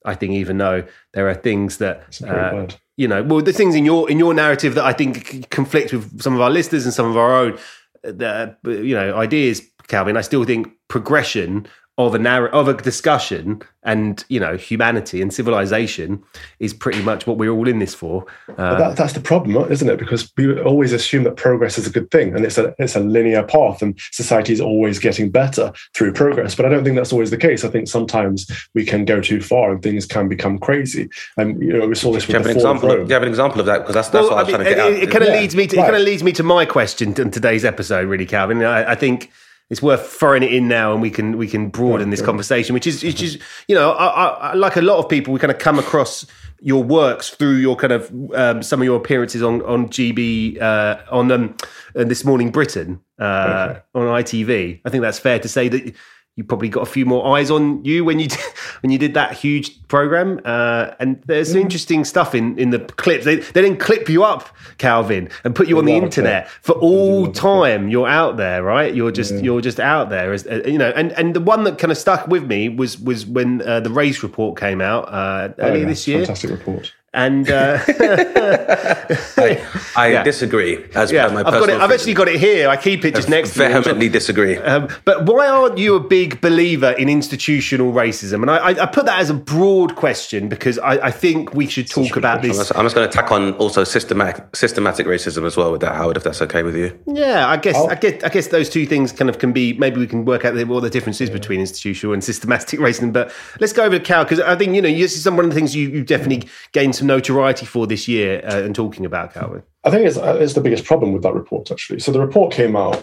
[0.06, 2.66] I think even though there are things that uh,
[2.96, 6.22] you know, well, the things in your in your narrative that I think conflict with
[6.22, 7.58] some of our listeners and some of our own,
[8.04, 10.16] uh, you know, ideas, Calvin.
[10.16, 11.66] I still think progression
[11.98, 16.22] of a narr- of a discussion and you know humanity and civilization
[16.58, 18.26] is pretty much what we're all in this for.
[18.58, 19.98] Uh, that, that's the problem, isn't it?
[19.98, 23.00] Because we always assume that progress is a good thing and it's a it's a
[23.00, 26.54] linear path and society is always getting better through progress.
[26.54, 27.64] But I don't think that's always the case.
[27.64, 31.08] I think sometimes we can go too far and things can become crazy.
[31.38, 32.26] And you know we saw this.
[32.26, 33.78] Do you, have an example of, do you have an example of that?
[33.78, 35.24] Because that's, that's well, what I was I mean, trying to get it, It kind
[35.24, 35.82] of yeah, leads me to right.
[35.82, 38.62] it kind of leads me to my question in today's episode, really, Calvin.
[38.62, 39.30] I, I think
[39.70, 42.86] it's worth throwing it in now and we can we can broaden this conversation which
[42.86, 45.58] is which is you know I, I, like a lot of people we kind of
[45.58, 46.26] come across
[46.60, 50.98] your works through your kind of um, some of your appearances on on GB uh,
[51.10, 51.56] on um,
[51.94, 53.80] uh, this morning Britain uh, okay.
[53.94, 55.94] on ITV I think that's fair to say that
[56.36, 58.40] you probably got a few more eyes on you when you did,
[58.82, 60.40] when you did that huge program.
[60.44, 63.24] Uh, and there's some interesting stuff in, in the clips.
[63.24, 67.32] They, they didn't clip you up, Calvin, and put you on the internet for all
[67.32, 67.88] time.
[67.88, 68.94] You're out there, right?
[68.94, 69.40] You're just yeah.
[69.40, 70.92] you're just out there, as, uh, you know.
[70.94, 73.90] And and the one that kind of stuck with me was was when uh, the
[73.90, 75.86] race report came out uh, earlier oh, yeah.
[75.86, 76.18] this year.
[76.18, 76.92] Fantastic report.
[77.16, 80.22] And uh, I, I yeah.
[80.22, 80.84] disagree.
[80.94, 81.28] As yeah.
[81.28, 82.68] my I've, got it, I've actually got it here.
[82.68, 83.68] I keep it just I next to me.
[83.68, 84.58] Vehemently disagree.
[84.58, 88.42] Um, but why aren't you a big believer in institutional racism?
[88.42, 91.88] And I, I put that as a broad question because I, I think we should
[91.88, 92.70] talk about this.
[92.72, 96.18] I'm just, going to tack on also systematic systematic racism as well with that, Howard,
[96.18, 96.98] if that's okay with you.
[97.06, 97.88] Yeah, I guess oh.
[97.88, 99.72] I guess I guess those two things kind of can be.
[99.72, 101.34] Maybe we can work out what the difference is yeah.
[101.34, 103.10] between institutional and systematic racism.
[103.10, 105.46] But let's go over to Cal because I think you know this is some one
[105.46, 109.04] of the things you, you definitely gained some notoriety for this year uh, and talking
[109.04, 109.62] about, Calvin?
[109.84, 112.00] I think it's, uh, it's the biggest problem with that report, actually.
[112.00, 113.02] So the report came out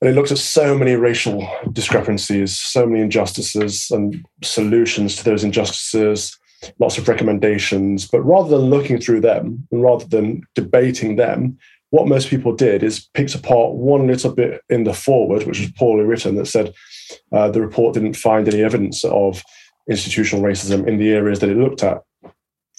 [0.00, 5.44] and it looks at so many racial discrepancies, so many injustices and solutions to those
[5.44, 6.36] injustices,
[6.78, 8.08] lots of recommendations.
[8.08, 11.56] But rather than looking through them and rather than debating them,
[11.90, 15.70] what most people did is picked apart one little bit in the foreword, which was
[15.72, 16.72] poorly written, that said
[17.32, 19.42] uh, the report didn't find any evidence of
[19.88, 22.02] institutional racism in the areas that it looked at.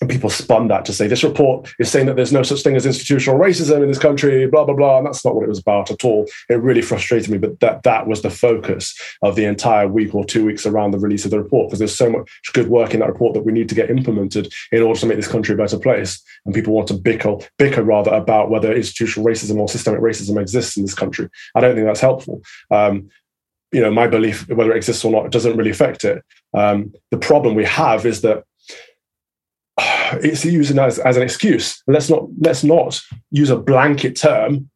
[0.01, 2.75] And people spun that to say this report is saying that there's no such thing
[2.75, 5.59] as institutional racism in this country, blah blah blah, and that's not what it was
[5.59, 6.25] about at all.
[6.49, 10.25] It really frustrated me, but that that was the focus of the entire week or
[10.25, 12.99] two weeks around the release of the report because there's so much good work in
[12.99, 15.57] that report that we need to get implemented in order to make this country a
[15.57, 16.21] better place.
[16.45, 20.75] And people want to bicker bicker rather about whether institutional racism or systemic racism exists
[20.75, 21.29] in this country.
[21.55, 22.41] I don't think that's helpful.
[22.71, 23.09] Um,
[23.71, 26.23] you know, my belief whether it exists or not doesn't really affect it.
[26.53, 28.43] Um, the problem we have is that
[30.13, 31.81] it's using as, as an excuse.
[31.87, 32.99] Let's not let's not
[33.31, 34.69] use a blanket term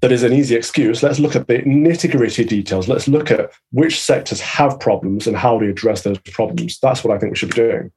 [0.00, 1.02] that is an easy excuse.
[1.02, 2.88] Let's look at the nitty gritty details.
[2.88, 6.78] Let's look at which sectors have problems and how to address those problems.
[6.80, 7.92] That's what I think we should be doing.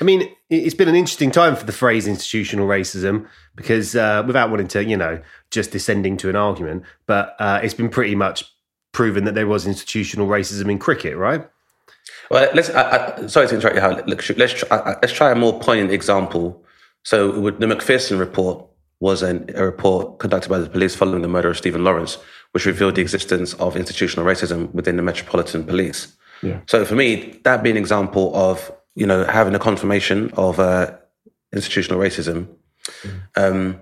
[0.00, 4.50] I mean, it's been an interesting time for the phrase institutional racism because, uh, without
[4.50, 8.44] wanting to, you know, just descending to an argument, but uh, it's been pretty much
[8.92, 11.48] proven that there was institutional racism in cricket, right?
[12.30, 12.70] Well, let's.
[12.70, 14.08] I, I, sorry to interrupt you, Howard.
[14.08, 16.64] Let's try, let's try a more poignant example.
[17.02, 18.64] So, the Macpherson report
[19.00, 22.18] was an, a report conducted by the police following the murder of Stephen Lawrence,
[22.52, 26.16] which revealed the existence of institutional racism within the Metropolitan Police.
[26.42, 26.60] Yeah.
[26.66, 30.96] So, for me, that being an example of you know having a confirmation of uh,
[31.52, 32.48] institutional racism.
[33.02, 33.20] Mm.
[33.36, 33.80] Um,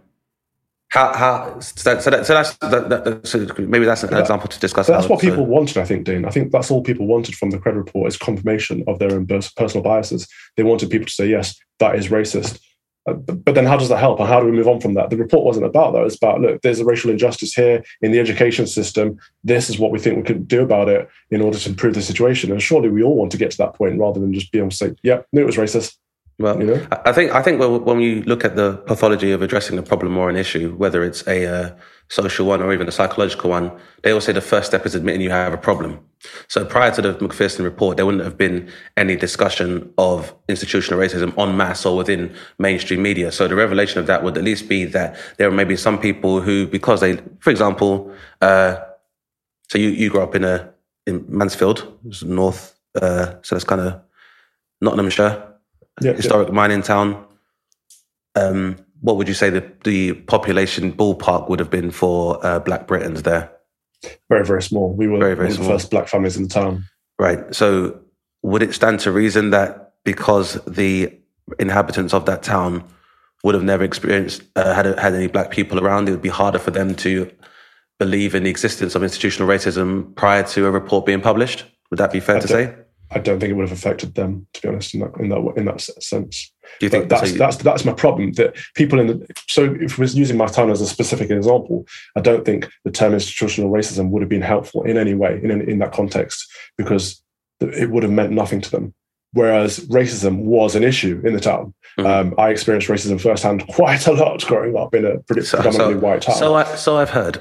[0.92, 4.20] how, how so, that, so, that, so that's that, that, so maybe that's an that,
[4.20, 4.88] example to discuss.
[4.88, 6.26] That's what people wanted, I think, Dean.
[6.26, 9.26] I think that's all people wanted from the CRED report is confirmation of their own
[9.26, 10.28] personal biases.
[10.58, 12.60] They wanted people to say, yes, that is racist.
[13.06, 14.20] Uh, but then how does that help?
[14.20, 15.08] And how do we move on from that?
[15.08, 16.04] The report wasn't about that.
[16.04, 19.18] It's about, look, there's a racial injustice here in the education system.
[19.42, 22.02] This is what we think we can do about it in order to improve the
[22.02, 22.52] situation.
[22.52, 24.68] And surely we all want to get to that point rather than just be able
[24.68, 25.96] to say, yeah, knew it was racist.
[26.38, 26.86] Well, you know?
[27.04, 30.28] I think I think when you look at the pathology of addressing a problem or
[30.30, 31.70] an issue, whether it's a uh,
[32.08, 33.70] social one or even a psychological one,
[34.02, 36.00] they all say the first step is admitting you have a problem.
[36.48, 41.36] So prior to the Macpherson report, there wouldn't have been any discussion of institutional racism
[41.38, 43.30] en masse or within mainstream media.
[43.32, 46.40] So the revelation of that would at least be that there may be some people
[46.40, 48.76] who, because they, for example, uh,
[49.68, 50.72] so you you grew up in a
[51.06, 54.00] in Mansfield, north, uh, so that's kind of
[54.80, 55.51] Nottinghamshire
[56.00, 56.54] yeah, historic yeah.
[56.54, 57.26] mining town.
[58.34, 62.86] Um, what would you say the, the population ballpark would have been for uh, Black
[62.86, 63.50] Britons there?
[64.28, 64.92] Very, very small.
[64.92, 66.84] We were very, very one of the first black families in the town.
[67.18, 67.54] Right.
[67.54, 68.00] So,
[68.42, 71.16] would it stand to reason that because the
[71.58, 72.84] inhabitants of that town
[73.44, 76.58] would have never experienced uh, had had any black people around, it would be harder
[76.58, 77.30] for them to
[77.98, 81.64] believe in the existence of institutional racism prior to a report being published.
[81.90, 82.74] Would that be fair I to say?
[83.14, 85.52] I don't think it would have affected them, to be honest, in that in that
[85.56, 86.52] in that sense.
[86.80, 88.32] Do you think that's so you, that's that's my problem?
[88.32, 91.86] That people in the so if I was using my town as a specific example,
[92.16, 95.50] I don't think the term institutional racism would have been helpful in any way in
[95.50, 96.46] in that context
[96.76, 97.22] because
[97.60, 98.94] it would have meant nothing to them.
[99.34, 101.72] Whereas racism was an issue in the town.
[101.98, 102.06] Mm-hmm.
[102.06, 105.94] Um, I experienced racism firsthand quite a lot growing up in a pretty so, predominantly
[105.94, 106.36] so, white town.
[106.36, 107.38] So, I, so I've heard.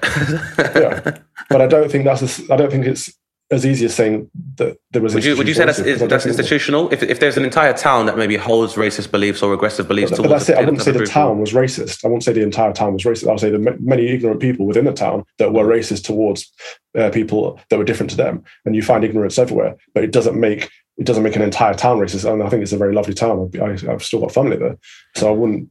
[0.57, 1.17] yeah,
[1.49, 2.39] but I don't think that's.
[2.39, 3.13] A, I don't think it's
[3.51, 5.13] as easy as saying that there was.
[5.13, 6.91] Would you, would you say that's, is, that's institutional?
[6.91, 10.21] If, if there's an entire town that maybe holds racist beliefs or aggressive beliefs, but,
[10.21, 10.57] but that's it.
[10.57, 12.05] I wouldn't say the town was racist.
[12.05, 13.27] I wouldn't say the entire town was racist.
[13.27, 16.51] I would say the many ignorant people within the town that were racist towards
[16.97, 19.75] uh, people that were different to them, and you find ignorance everywhere.
[19.93, 22.31] But it doesn't make it doesn't make an entire town racist.
[22.31, 23.51] And I think it's a very lovely town.
[23.61, 24.77] I, I've still got family there,
[25.15, 25.69] so I wouldn't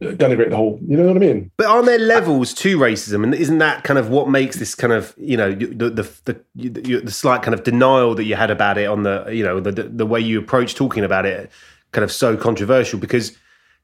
[0.00, 0.78] denigrate the whole.
[0.86, 1.50] You know what I mean?
[1.56, 4.92] But aren't there levels to racism, and isn't that kind of what makes this kind
[4.92, 8.78] of you know the the the, the slight kind of denial that you had about
[8.78, 11.50] it on the you know the the way you approach talking about it
[11.92, 13.36] kind of so controversial because.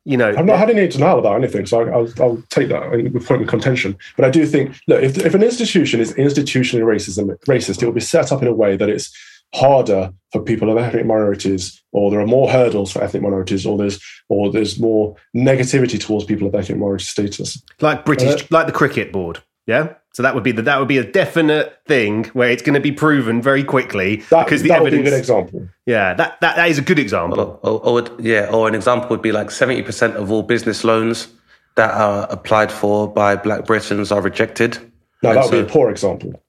[0.08, 3.26] You know, I've not had any denial about anything, so I'll, I'll take that with
[3.26, 3.98] point of contention.
[4.14, 7.92] But I do think, look, if, if an institution is institutionally racism, racist, it will
[7.92, 9.12] be set up in a way that it's
[9.54, 13.78] harder for people of ethnic minorities, or there are more hurdles for ethnic minorities, or
[13.78, 17.62] there's or there's more negativity towards people of ethnic minority status.
[17.80, 19.94] Like British, uh, like the cricket board, yeah.
[20.14, 22.80] So that would be the, that would be a definite thing where it's going to
[22.80, 24.96] be proven very quickly that, because the that evidence.
[24.96, 25.68] Would be a good example.
[25.84, 27.60] Yeah, that, that that is a good example.
[27.62, 30.84] Or, or, or yeah, or an example would be like seventy percent of all business
[30.84, 31.28] loans
[31.76, 34.78] that are applied for by Black Britons are rejected.
[35.22, 36.42] No, that would so, be a poor example.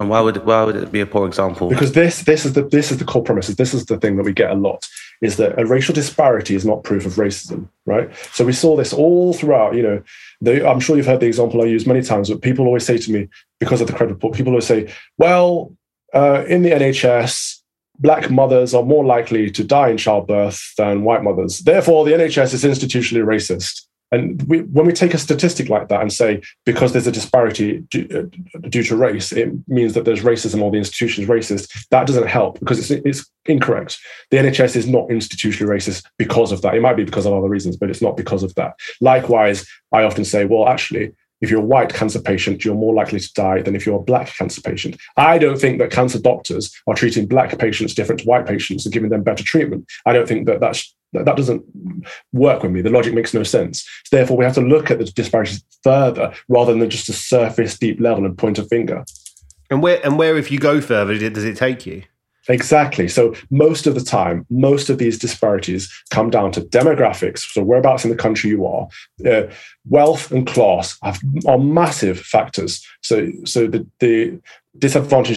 [0.00, 1.68] And why would why would it be a poor example?
[1.68, 3.48] Because this this is the this is the core premise.
[3.48, 4.88] This is the thing that we get a lot
[5.20, 8.08] is that a racial disparity is not proof of racism, right?
[8.32, 9.74] So we saw this all throughout.
[9.74, 10.02] You know,
[10.40, 12.96] the, I'm sure you've heard the example I use many times, but people always say
[12.96, 15.76] to me because of the CRED report, people always say, "Well,
[16.14, 17.58] uh, in the NHS."
[18.02, 21.58] Black mothers are more likely to die in childbirth than white mothers.
[21.58, 23.82] Therefore, the NHS is institutionally racist.
[24.12, 27.78] And we, when we take a statistic like that and say because there's a disparity
[27.90, 28.08] due,
[28.54, 31.88] uh, due, to race, it means that there's racism or the institution is racist.
[31.90, 33.98] That doesn't help because it's it's incorrect.
[34.30, 36.74] The NHS is not institutionally racist because of that.
[36.74, 38.74] It might be because of other reasons, but it's not because of that.
[39.00, 43.18] Likewise, I often say, well, actually, if you're a white cancer patient, you're more likely
[43.18, 44.96] to die than if you're a black cancer patient.
[45.16, 48.92] I don't think that cancer doctors are treating black patients different to white patients and
[48.92, 49.86] giving them better treatment.
[50.04, 51.64] I don't think that that's that doesn't
[52.32, 52.82] work with me.
[52.82, 53.82] The logic makes no sense.
[54.04, 57.78] So therefore, we have to look at the disparities further rather than just a surface
[57.78, 59.04] deep level and point a finger.
[59.70, 62.02] And where and where, if you go further, does it take you?
[62.48, 63.06] Exactly.
[63.06, 67.40] So most of the time, most of these disparities come down to demographics.
[67.52, 68.88] So whereabouts in the country you are,
[69.24, 69.42] uh,
[69.88, 72.84] wealth and class have, are massive factors.
[73.02, 74.40] So so the, the
[74.78, 75.36] disadvantage.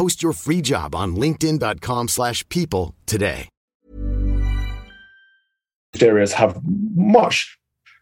[0.00, 3.50] Post your free job on linkedin.com slash people today.
[6.00, 6.58] Areas have
[6.96, 7.58] much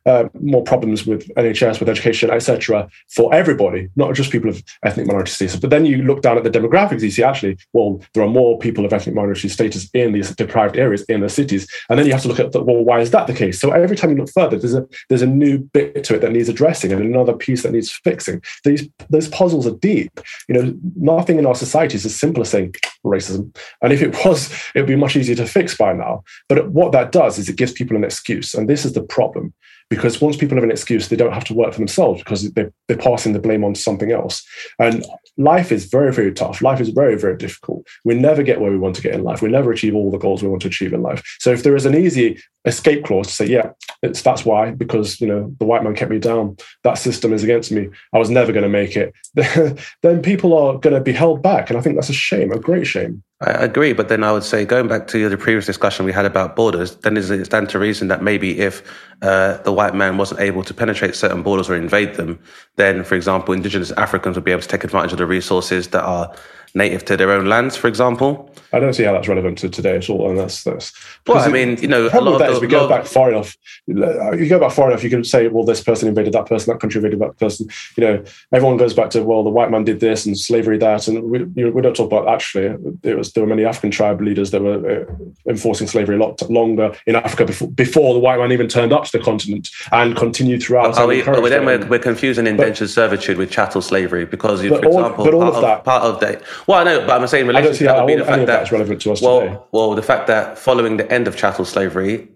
[0.07, 5.07] uh, more problems with NHS, with education, etc., for everybody, not just people of ethnic
[5.07, 5.57] minority status.
[5.57, 8.59] But then you look down at the demographics, you see actually, well, there are more
[8.59, 12.13] people of ethnic minority status in these deprived areas in the cities, and then you
[12.13, 13.61] have to look at the, well, why is that the case?
[13.61, 16.33] So every time you look further, there's a there's a new bit to it that
[16.33, 18.43] needs addressing, and another piece that needs fixing.
[18.65, 20.21] These those puzzles are deep.
[20.49, 24.25] You know, nothing in our society is as simple as saying racism, and if it
[24.25, 26.25] was, it would be much easier to fix by now.
[26.49, 29.53] But what that does is it gives people an excuse, and this is the problem
[29.90, 32.72] because once people have an excuse, they don't have to work for themselves because they're,
[32.87, 34.46] they're passing the blame on to something else.
[34.79, 35.05] And
[35.37, 36.61] life is very, very tough.
[36.61, 37.87] Life is very, very difficult.
[38.05, 39.40] We never get where we want to get in life.
[39.40, 41.22] We never achieve all the goals we want to achieve in life.
[41.38, 43.70] So if there is an easy escape clause to say, yeah,
[44.03, 46.57] it's that's why, because you know the white man kept me down.
[46.85, 47.88] That system is against me.
[48.12, 49.14] I was never going to make it.
[50.03, 52.59] then people are going to be held back, and I think that's a shame, a
[52.59, 53.22] great shame.
[53.40, 56.24] I agree, but then I would say, going back to the previous discussion we had
[56.24, 58.83] about borders, then is it stand to reason that maybe if
[59.22, 62.40] uh, the white man wasn't able to penetrate certain borders or invade them,
[62.74, 66.03] then, for example, indigenous Africans would be able to take advantage of the resources that
[66.03, 66.35] are
[66.75, 68.51] native to their own lands, for example.
[68.73, 70.93] I don't see how that's relevant to today at all, and that's that's.
[71.27, 73.57] Well, I mean, you know, a lot of that is we go back far enough.
[73.87, 76.81] You go back far enough, you can say, well, this person invaded that person, that
[76.81, 77.69] country invaded that person.
[77.97, 81.09] You know, everyone goes back to well, the white man did this and slavery that,
[81.09, 82.77] and we, you know, we don't talk about actually.
[83.03, 86.41] It was there were many African tribe leaders that were uh, enforcing slavery a lot
[86.51, 90.17] longer in Africa before before the white man even turned up to the continent and
[90.17, 90.97] continued throughout.
[90.99, 94.85] Are we, but then we're, we're, confusing indentured but, servitude with chattel slavery because, for
[94.85, 97.49] all, example, part of, that, part of the well, I know, but I'm saying in
[97.49, 99.59] relation to that would be the fact that that's relevant to us well, today.
[99.73, 102.29] Well, the fact that following the end of chattel slavery,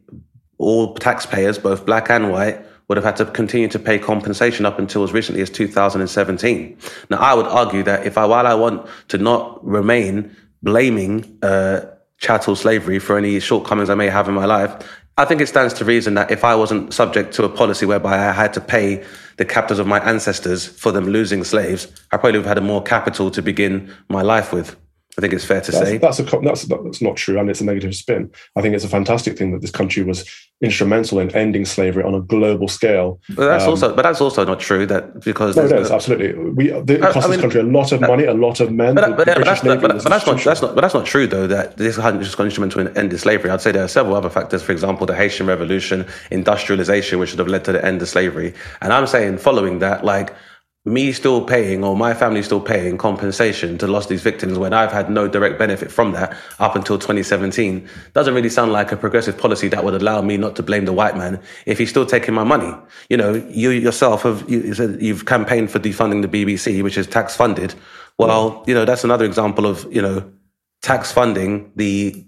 [0.58, 4.78] all taxpayers, both black and white, would have had to continue to pay compensation up
[4.78, 6.76] until as recently as 2017.
[7.10, 11.86] Now, I would argue that if I, while I want to not remain blaming uh,
[12.18, 15.74] chattel slavery for any shortcomings I may have in my life, I think it stands
[15.74, 19.04] to reason that if I wasn't subject to a policy whereby I had to pay
[19.36, 22.66] the captors of my ancestors for them losing slaves, I probably would have had a
[22.66, 24.76] more capital to begin my life with.
[25.18, 27.60] I think it's fair to that's, say that's a that's that's not true, and it's
[27.60, 28.30] a negative spin.
[28.56, 30.26] I think it's a fantastic thing that this country was
[30.62, 33.20] instrumental in ending slavery on a global scale.
[33.28, 34.86] But that's um, also but that's also not true.
[34.86, 37.92] That because no, no, it's absolutely we it cost I mean, this country a lot
[37.92, 38.94] of money, a lot of men.
[38.94, 41.46] But, but, but, that's, not, but, that's not that's not but that's not true though.
[41.46, 43.50] That this hadn't just instrumental in ending slavery.
[43.50, 44.62] I'd say there are several other factors.
[44.62, 48.54] For example, the Haitian Revolution, industrialization, which should have led to the end of slavery.
[48.80, 50.34] And I'm saying, following that, like
[50.84, 54.90] me still paying or my family still paying compensation to lost these victims when I've
[54.90, 59.38] had no direct benefit from that up until 2017 doesn't really sound like a progressive
[59.38, 62.34] policy that would allow me not to blame the white man if he's still taking
[62.34, 62.74] my money.
[63.08, 67.06] You know, you yourself have you said you've campaigned for defunding the BBC, which is
[67.06, 67.76] tax funded.
[68.18, 70.32] Well, you know, that's another example of, you know,
[70.82, 72.26] tax funding the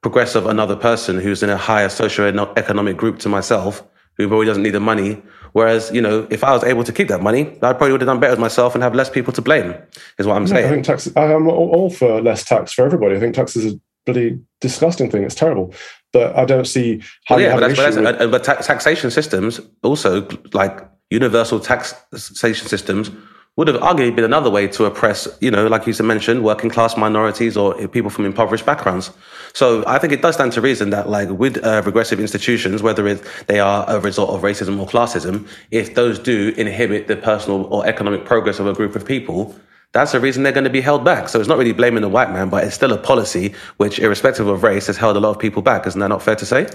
[0.00, 3.84] progress of another person who's in a higher socio-economic group to myself,
[4.16, 5.22] who probably doesn't need the money
[5.54, 8.08] Whereas, you know, if I was able to keep that money, I probably would have
[8.08, 9.72] done better with myself and have less people to blame,
[10.18, 10.66] is what I'm saying.
[10.66, 13.14] I think tax, I'm all for less tax for everybody.
[13.16, 15.22] I think tax is a bloody disgusting thing.
[15.22, 15.72] It's terrible.
[16.12, 18.24] But I don't see how Well, you yeah, have but, that's, issue but, with- that's,
[18.24, 20.80] uh, but tax, taxation systems also like
[21.10, 23.10] universal taxation systems
[23.56, 26.96] would have arguably been another way to oppress, you know, like you mentioned, working class
[26.96, 29.12] minorities or people from impoverished backgrounds.
[29.52, 33.06] So I think it does stand to reason that, like with uh, regressive institutions, whether
[33.06, 37.66] it, they are a result of racism or classism, if those do inhibit the personal
[37.72, 39.54] or economic progress of a group of people,
[39.92, 41.28] that's the reason they're going to be held back.
[41.28, 44.48] So it's not really blaming the white man, but it's still a policy which, irrespective
[44.48, 45.86] of race, has held a lot of people back.
[45.86, 46.66] Isn't that not fair to say?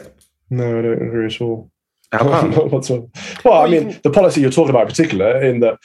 [0.50, 1.70] No, I don't agree at all.
[2.14, 2.52] How come?
[2.56, 3.08] Not whatsoever.
[3.46, 5.78] Well, I mean, the policy you're talking about, in particular, in that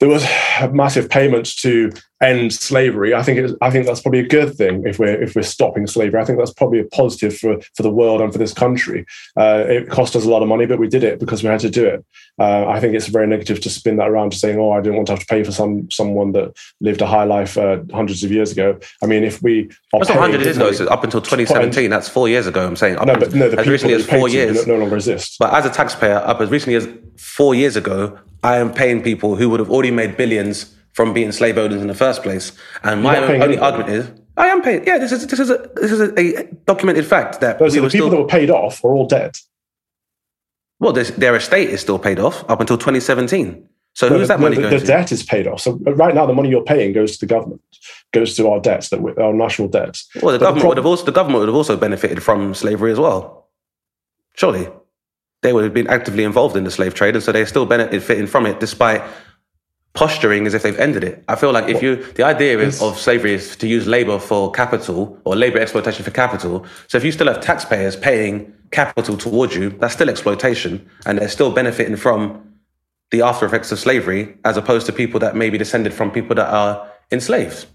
[0.00, 0.26] there was
[0.72, 1.92] massive payments to
[2.22, 3.14] end slavery.
[3.14, 5.86] I think it, I think that's probably a good thing if we're if we're stopping
[5.86, 6.20] slavery.
[6.20, 9.06] I think that's probably a positive for for the world and for this country.
[9.36, 11.60] Uh, it cost us a lot of money, but we did it because we had
[11.60, 12.04] to do it.
[12.38, 14.96] Uh, I think it's very negative to spin that around to saying, "Oh, I didn't
[14.96, 18.22] want to have to pay for some someone that lived a high life uh, hundreds
[18.22, 20.68] of years ago." I mean, if we That's not 100 years ago.
[20.68, 21.90] It's up until 2017.
[21.90, 22.66] That's four years ago.
[22.66, 22.96] I'm saying.
[22.96, 24.66] Up no, but no, the as recently as four years.
[24.66, 25.36] no, no longer exist.
[25.38, 29.36] But as a taxpayer, up as recently as four years ago, I am paying people
[29.36, 32.52] who would have already made billions from being slave owners in the first place.
[32.82, 33.64] And my You're not paying only anything.
[33.80, 34.86] argument is, I am paying.
[34.86, 37.70] Yeah, this is this is a this is a, a documented fact that No, we
[37.70, 38.10] the people still.
[38.10, 39.36] that were paid off are all dead.
[40.78, 43.68] well, their estate is still paid off up until 2017.
[43.92, 44.84] So No, who's the, that money no, going the, to?
[44.86, 45.60] the debt is paid off.
[45.60, 47.60] So uh, right now, the money you're paying goes to the government,
[48.12, 50.08] goes to our debts that we, our national debts.
[50.22, 52.54] Well, the But government prob- would have also the government would have also benefited from
[52.54, 53.48] slavery as well.
[54.36, 54.68] Surely,
[55.42, 58.26] they would have been actively involved in the slave trade, and so they're still benefiting
[58.28, 59.02] from it, despite
[59.92, 61.24] posturing as if they've ended it.
[61.28, 64.50] I feel like if you the idea is, of slavery is to use labor for
[64.52, 66.64] capital or labor exploitation for capital.
[66.86, 71.28] So if you still have taxpayers paying capital towards you, that's still exploitation, and they're
[71.28, 72.46] still benefiting from
[73.10, 76.36] the after effects of slavery, as opposed to people that may be descended from people
[76.36, 77.66] that are enslaved.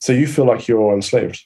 [0.00, 1.42] So you feel like you're enslaved.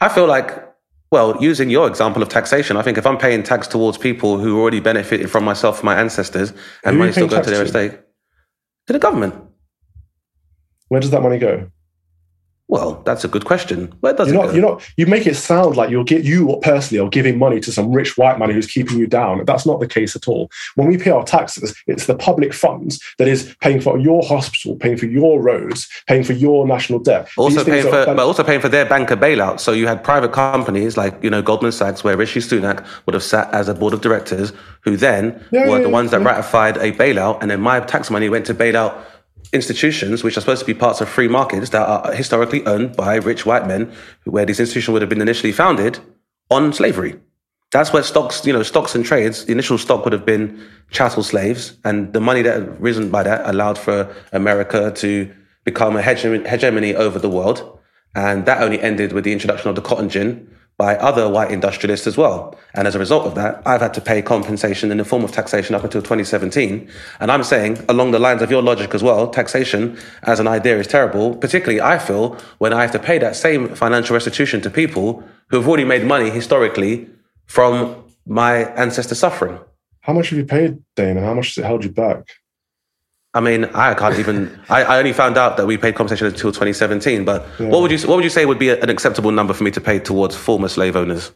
[0.00, 0.64] I feel like,
[1.10, 4.60] well, using your example of taxation, I think if I'm paying tax towards people who
[4.60, 6.50] already benefited from myself and my ancestors,
[6.84, 7.92] and Who money still going to their estate,
[8.88, 9.34] to the government.
[10.88, 11.70] Where does that money go?
[12.76, 13.92] Well, that's a good question.
[14.00, 14.46] Where does You're it not.
[14.48, 14.52] go?
[14.52, 14.92] You're not.
[14.96, 18.16] You make it sound like you're get you personally are giving money to some rich
[18.16, 19.44] white man who's keeping you down.
[19.44, 20.50] That's not the case at all.
[20.74, 24.76] When we pay our taxes, it's the public funds that is paying for your hospital,
[24.76, 27.28] paying for your roads, paying for your national debt.
[27.36, 29.60] also These paying for, but also paying for their banker bailout.
[29.60, 33.22] So you had private companies like you know Goldman Sachs, where Rishi Sunak would have
[33.22, 34.52] sat as a board of directors,
[34.82, 38.10] who then Yeah, were yeah, the ones that ratified a bailout, and then my tax
[38.10, 39.04] money went to bail out
[39.52, 43.16] institutions which are supposed to be parts of free markets that are historically owned by
[43.16, 43.92] rich white men,
[44.24, 45.98] where these institutions would have been initially founded
[46.50, 47.18] on slavery.
[47.72, 51.22] That's where stocks, you know, stocks and trades, the initial stock would have been chattel
[51.22, 55.34] slaves, and the money that had risen by that allowed for America to
[55.64, 57.78] become a hegemony over the world.
[58.14, 62.06] And that only ended with the introduction of the cotton gin by other white industrialists
[62.06, 62.54] as well.
[62.74, 65.32] And as a result of that, I've had to pay compensation in the form of
[65.32, 66.90] taxation up until 2017.
[67.18, 70.78] And I'm saying, along the lines of your logic as well, taxation as an idea
[70.78, 74.70] is terrible, particularly I feel when I have to pay that same financial restitution to
[74.70, 77.08] people who have already made money historically
[77.46, 79.58] from my ancestors' suffering.
[80.00, 81.22] How much have you paid, Dana?
[81.22, 82.28] How much has it held you back?
[83.36, 84.58] I mean, I can't even.
[84.70, 87.26] I, I only found out that we paid compensation until 2017.
[87.26, 89.70] But what would you what would you say would be an acceptable number for me
[89.72, 91.32] to pay towards former slave owners?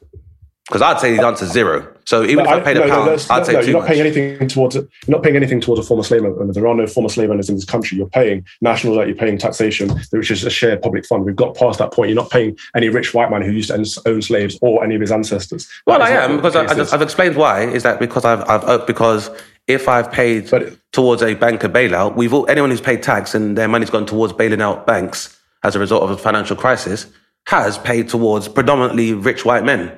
[0.71, 1.93] Because I'd say he's answer is zero.
[2.05, 3.73] So even if I, paid a no, no, pound, that's- I'd no, say no, you're
[3.73, 3.89] not much.
[3.89, 4.77] paying anything towards.
[4.77, 6.53] You're not paying anything towards a former slave owner.
[6.53, 7.99] There are no former slave owners in this country.
[7.99, 9.09] You're paying national debt.
[9.09, 11.25] You're paying taxation, which is a shared public fund.
[11.25, 12.11] We've got past that point.
[12.11, 15.01] You're not paying any rich white man who used to own slaves or any of
[15.01, 15.69] his ancestors.
[15.89, 17.65] Well, I am because I, I I've explained why.
[17.65, 19.29] Is that because I've, I've uh, because
[19.67, 23.59] if I've paid But- towards a banker bailout, we've all, anyone who's paid tax and
[23.59, 27.07] their money's gone towards bailing out banks as a result of a financial crisis
[27.47, 29.97] has paid towards predominantly rich white men.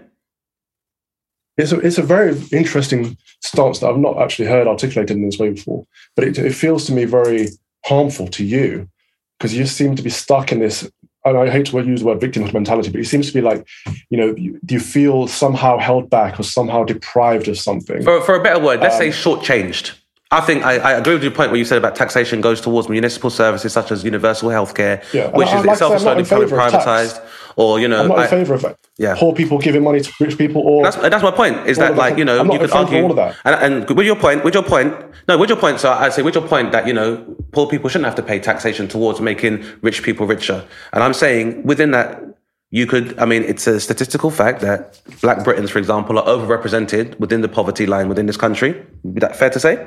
[1.57, 5.38] It's a, it's a very interesting stance that I've not actually heard articulated in this
[5.38, 5.86] way before,
[6.16, 7.48] but it, it feels to me very
[7.84, 8.88] harmful to you
[9.38, 10.90] because you seem to be stuck in this.
[11.24, 13.66] And I hate to use the word victimhood mentality, but it seems to be like,
[14.11, 18.03] you know, you, you feel somehow held back or somehow deprived of something.
[18.03, 19.92] For, for a better word, let's say Um, shortchanged.
[20.33, 22.89] I think I, I agree with your point where you said about taxation goes towards
[22.89, 26.59] municipal services such as universal healthcare, Yeah, which I- is like itself slowly becoming favour
[26.59, 26.85] of tax.
[26.87, 27.20] privatized.
[27.57, 28.64] Or you know, I'm not I- in favour of
[28.97, 29.14] Yeah.
[29.18, 31.66] poor people giving money to rich people or That's, that's my point.
[31.66, 33.37] Is that like you know you could in favour of argue all of that.
[33.45, 34.95] And, and with your point, with your point,
[35.28, 35.78] no, with your point.
[35.80, 37.22] So I'd say with your point that you know
[37.53, 40.64] poor people shouldn't have to pay taxation towards making rich people richer.
[40.95, 42.22] And I'm saying within that
[42.70, 47.20] you could, I mean, it's a statistical fact that black Britons, for example, are overrepresented
[47.20, 48.70] within the poverty line within this country.
[49.14, 49.87] Is that fair to say?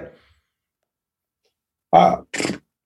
[1.93, 2.21] Uh,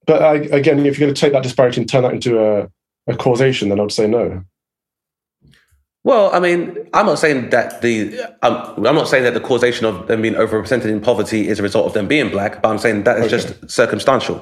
[0.06, 2.70] but I, again, if you're going to take that disparity and turn that into a,
[3.08, 4.44] a causation, then I would say no.
[6.04, 9.86] Well, I mean, I'm not saying that the I'm, I'm, not saying that the causation
[9.86, 12.78] of them being overrepresented in poverty is a result of them being black, but I'm
[12.78, 13.38] saying that is okay.
[13.38, 14.38] just circumstantial.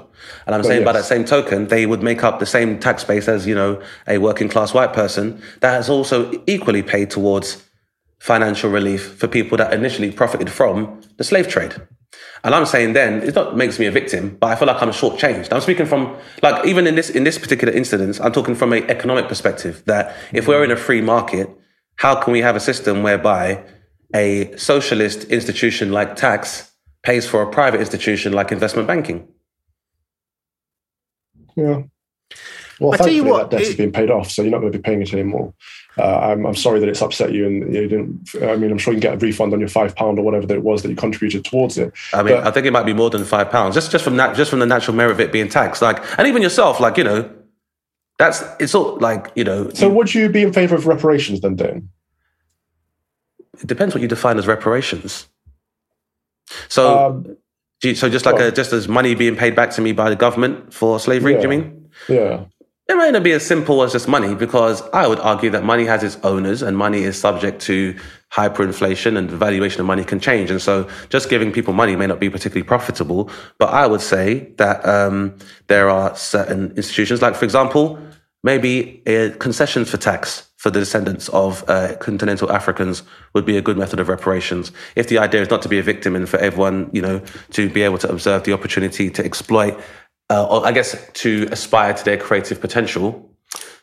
[0.45, 0.85] And I'm well, saying yes.
[0.85, 3.81] by that same token, they would make up the same tax base as you know
[4.07, 7.63] a working class white person that has also equally paid towards
[8.19, 11.75] financial relief for people that initially profited from the slave trade.
[12.43, 14.91] And I'm saying then it not makes me a victim, but I feel like I'm
[14.91, 15.51] shortchanged.
[15.51, 18.89] I'm speaking from like even in this in this particular instance, I'm talking from an
[18.89, 21.49] economic perspective that if we're in a free market,
[21.95, 23.63] how can we have a system whereby
[24.15, 26.71] a socialist institution like tax
[27.03, 29.27] pays for a private institution like investment banking?
[31.55, 31.83] Yeah.
[32.79, 34.71] Well, I thankfully, what, that debt it, has been paid off, so you're not going
[34.71, 35.53] to be paying it anymore.
[35.97, 38.29] Uh, I'm, I'm, sorry that it's upset you, and you didn't.
[38.43, 40.45] I mean, I'm sure you can get a refund on your five pound or whatever
[40.45, 41.91] that it was that you contributed towards it.
[42.13, 44.17] I mean, but, I think it might be more than five pounds, just just from
[44.17, 45.81] that, just from the natural merit of it being taxed.
[45.81, 47.27] Like, and even yourself, like you know,
[48.19, 49.71] that's it's all like you know.
[49.71, 51.89] So, would you be in favour of reparations then, Dan?
[53.59, 55.27] It depends what you define as reparations.
[56.69, 57.37] So, um,
[57.83, 60.11] you, so just like well, a, just as money being paid back to me by
[60.11, 61.89] the government for slavery, yeah, do you mean?
[62.07, 62.45] Yeah.
[62.89, 65.85] It might not be as simple as just money because I would argue that money
[65.85, 67.93] has its owners and money is subject to
[68.31, 70.49] hyperinflation and the valuation of money can change.
[70.51, 73.29] And so just giving people money may not be particularly profitable.
[73.57, 75.35] But I would say that um,
[75.67, 77.99] there are certain institutions, like, for example,
[78.41, 79.01] maybe
[79.39, 83.99] concessions for tax for the descendants of uh, continental Africans would be a good method
[83.99, 84.71] of reparations.
[84.95, 87.21] If the idea is not to be a victim and for everyone, you know,
[87.51, 89.79] to be able to observe the opportunity to exploit
[90.29, 93.29] uh, or I guess to aspire to their creative potential,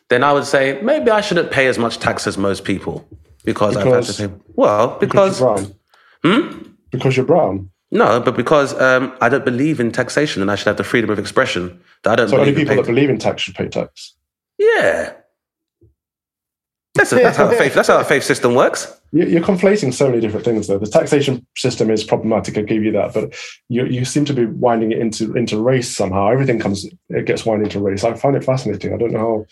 [0.09, 3.07] then I would say maybe I shouldn't pay as much tax as most people
[3.43, 4.43] because, because I've had to pay.
[4.55, 5.71] Well, because, because
[6.25, 6.69] Hmm?
[6.89, 7.69] Because you're brown.
[7.91, 11.11] No, but because um, I don't believe in taxation and I should have the freedom
[11.11, 11.79] of expression.
[12.03, 12.29] That I don't.
[12.29, 14.15] So only people that believe in tax should pay tax.
[14.57, 15.13] Yeah,
[16.95, 17.73] that's, a, that's how the faith.
[17.73, 18.99] That's how the faith system works.
[19.11, 20.79] You're conflating so many different things, though.
[20.79, 22.57] The taxation system is problematic.
[22.57, 23.35] I give you that, but
[23.69, 26.29] you, you seem to be winding it into into race somehow.
[26.29, 28.03] Everything comes, it gets winded into race.
[28.03, 28.93] I find it fascinating.
[28.93, 29.45] I don't know how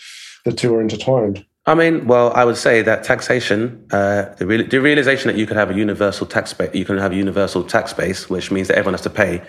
[0.46, 1.46] the two are intertwined.
[1.66, 5.48] I mean, well, I would say that taxation, uh, the, real, the realization that you
[5.48, 8.68] can have a universal tax base, you can have a universal tax base, which means
[8.68, 9.41] that everyone has to pay,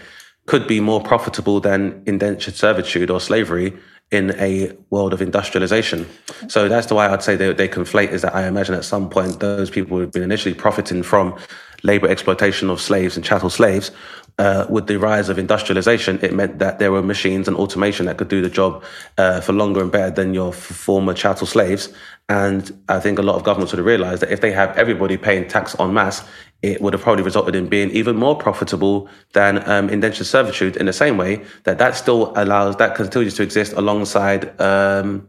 [0.46, 3.76] could be more profitable than indentured servitude or slavery
[4.14, 6.06] in a world of industrialization.
[6.48, 9.10] So that's the way I'd say they, they conflate is that I imagine at some
[9.10, 11.36] point those people who have been initially profiting from
[11.82, 13.90] labor exploitation of slaves and chattel slaves.
[14.36, 18.16] Uh, with the rise of industrialization, it meant that there were machines and automation that
[18.16, 18.82] could do the job
[19.16, 21.92] uh, for longer and better than your former chattel slaves.
[22.28, 25.16] And I think a lot of governments would have realized that if they have everybody
[25.18, 26.26] paying tax en masse,
[26.62, 30.86] it would have probably resulted in being even more profitable than um, indentured servitude in
[30.86, 35.28] the same way that that still allows, that continues to exist alongside um,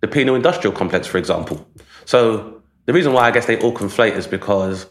[0.00, 1.66] the penal industrial complex, for example.
[2.06, 4.86] So the reason why I guess they all conflate is because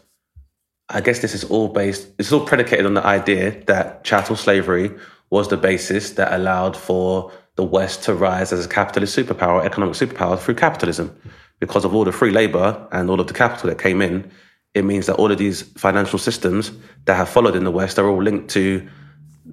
[0.88, 4.92] I guess this is all based, it's all predicated on the idea that chattel slavery
[5.30, 9.94] was the basis that allowed for the West to rise as a capitalist superpower, economic
[9.94, 11.16] superpower through capitalism.
[11.60, 14.30] Because of all the free labor and all of the capital that came in,
[14.74, 16.72] it means that all of these financial systems
[17.04, 18.88] that have followed in the West are all linked to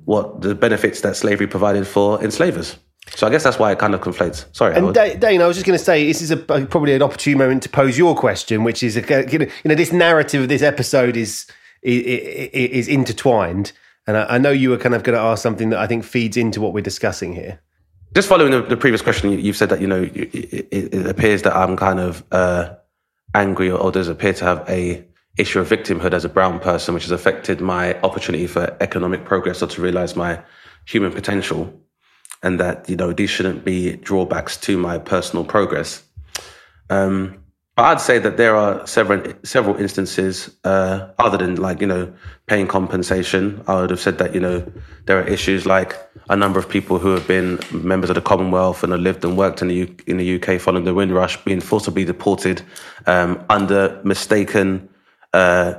[0.05, 2.77] what the benefits that slavery provided for enslavers.
[3.15, 4.45] So I guess that's why it kind of conflates.
[4.55, 7.01] Sorry, and Dane, I was just going to say this is a, uh, probably an
[7.01, 10.61] opportune moment to pose your question, which is uh, you know this narrative of this
[10.61, 11.47] episode is
[11.81, 12.03] is,
[12.53, 13.71] is intertwined,
[14.05, 16.03] and I, I know you were kind of going to ask something that I think
[16.03, 17.59] feeds into what we're discussing here.
[18.13, 21.55] Just following the, the previous question, you've said that you know it, it appears that
[21.55, 22.75] I'm kind of uh,
[23.35, 25.05] angry, or, or does appear to have a
[25.37, 29.61] issue of victimhood as a brown person, which has affected my opportunity for economic progress
[29.61, 30.41] or to realize my
[30.85, 31.73] human potential.
[32.43, 36.03] And that, you know, these shouldn't be drawbacks to my personal progress.
[36.89, 37.43] Um,
[37.79, 42.13] but I'd say that there are several several instances uh, other than like you know
[42.45, 43.63] paying compensation.
[43.69, 44.69] I would have said that you know
[45.05, 45.95] there are issues like
[46.29, 49.37] a number of people who have been members of the Commonwealth and have lived and
[49.37, 52.61] worked in the U- in the UK following the Windrush being forcibly deported
[53.07, 54.89] um, under mistaken
[55.33, 55.75] uh,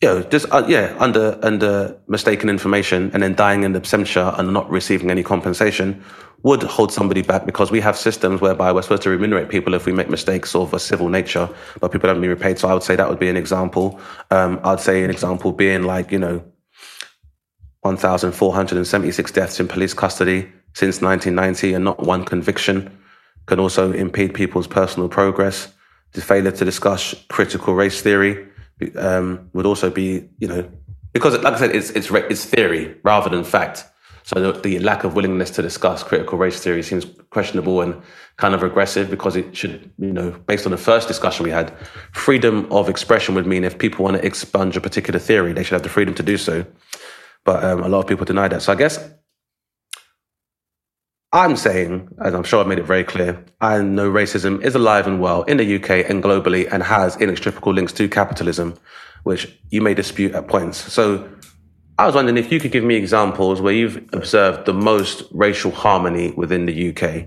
[0.00, 4.52] you know, just uh, yeah, under under mistaken information and then dying in absentia and
[4.52, 6.02] not receiving any compensation
[6.42, 9.86] would hold somebody back because we have systems whereby we're supposed to remunerate people if
[9.86, 11.48] we make mistakes of a civil nature,
[11.80, 12.58] but people don't be repaid.
[12.58, 14.00] So I would say that would be an example.
[14.30, 16.44] Um, I'd say an example being like you know,
[17.80, 21.84] one thousand four hundred and seventy six deaths in police custody since nineteen ninety and
[21.84, 22.96] not one conviction
[23.46, 25.72] can also impede people's personal progress.
[26.12, 28.46] The failure to discuss critical race theory
[28.96, 30.70] um, would also be, you know,
[31.12, 33.84] because like I said, it's it's it's theory rather than fact.
[34.28, 37.98] So the, the, lack of willingness to discuss critical race theory seems questionable and
[38.36, 41.74] kind of regressive because it should, you know, based on the first discussion we had,
[42.12, 45.72] freedom of expression would mean if people want to expunge a particular theory, they should
[45.72, 46.66] have the freedom to do so.
[47.46, 48.60] But um, a lot of people deny that.
[48.60, 49.02] So I guess
[51.32, 55.06] I'm saying, and I'm sure I made it very clear, I know racism is alive
[55.06, 58.78] and well in the UK and globally and has inextricable links to capitalism,
[59.22, 60.76] which you may dispute at points.
[60.92, 61.26] So
[61.98, 65.72] I was wondering if you could give me examples where you've observed the most racial
[65.72, 67.26] harmony within the UK,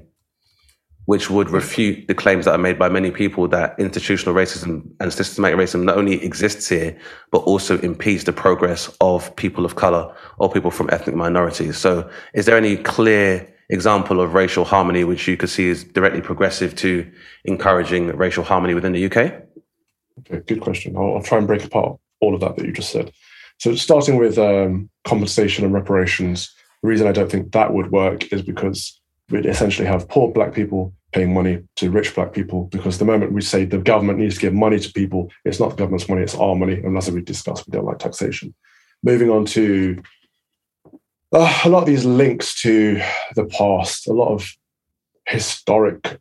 [1.08, 5.12] which would refute the claims that are made by many people that institutional racism and
[5.12, 6.98] systematic racism not only exists here,
[7.34, 11.78] but also impedes the progress of people of color or people from ethnic minorities.
[11.78, 16.22] So is there any clear example of racial harmony which you could see is directly
[16.22, 17.12] progressive to
[17.44, 19.34] encouraging racial harmony within the UK?
[20.20, 20.96] Okay, good question.
[20.96, 23.12] I'll, I'll try and break apart all of that that you just said.
[23.62, 26.52] So, starting with um, compensation and reparations,
[26.82, 29.00] the reason I don't think that would work is because
[29.30, 32.64] we'd essentially have poor black people paying money to rich black people.
[32.72, 35.70] Because the moment we say the government needs to give money to people, it's not
[35.70, 36.82] the government's money, it's our money.
[36.82, 38.56] And that's as we discussed, we don't like taxation.
[39.04, 40.02] Moving on to
[41.32, 43.00] uh, a lot of these links to
[43.36, 44.52] the past, a lot of
[45.28, 46.20] historic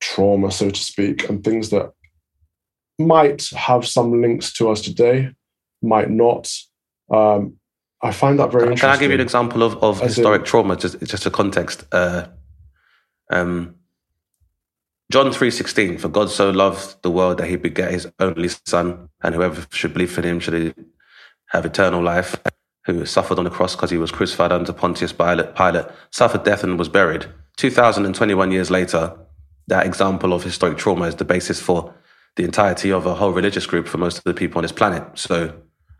[0.00, 1.92] trauma, so to speak, and things that
[2.98, 5.28] might have some links to us today,
[5.84, 6.50] might not.
[7.12, 7.58] Um,
[8.02, 8.88] I find that very can, interesting.
[8.88, 11.84] Can I give you an example of, of historic in, trauma, just, just a context?
[11.92, 12.26] Uh,
[13.30, 13.76] um,
[15.10, 19.34] John 3.16, for God so loved the world that he begat his only son, and
[19.34, 20.74] whoever should believe in him should
[21.48, 22.36] have eternal life,
[22.86, 26.64] who suffered on the cross because he was crucified under Pontius Pilate, Pilate, suffered death
[26.64, 27.26] and was buried.
[27.56, 29.16] 2021 years later,
[29.68, 31.94] that example of historic trauma is the basis for
[32.36, 35.04] the entirety of a whole religious group for most of the people on this planet.
[35.14, 35.54] So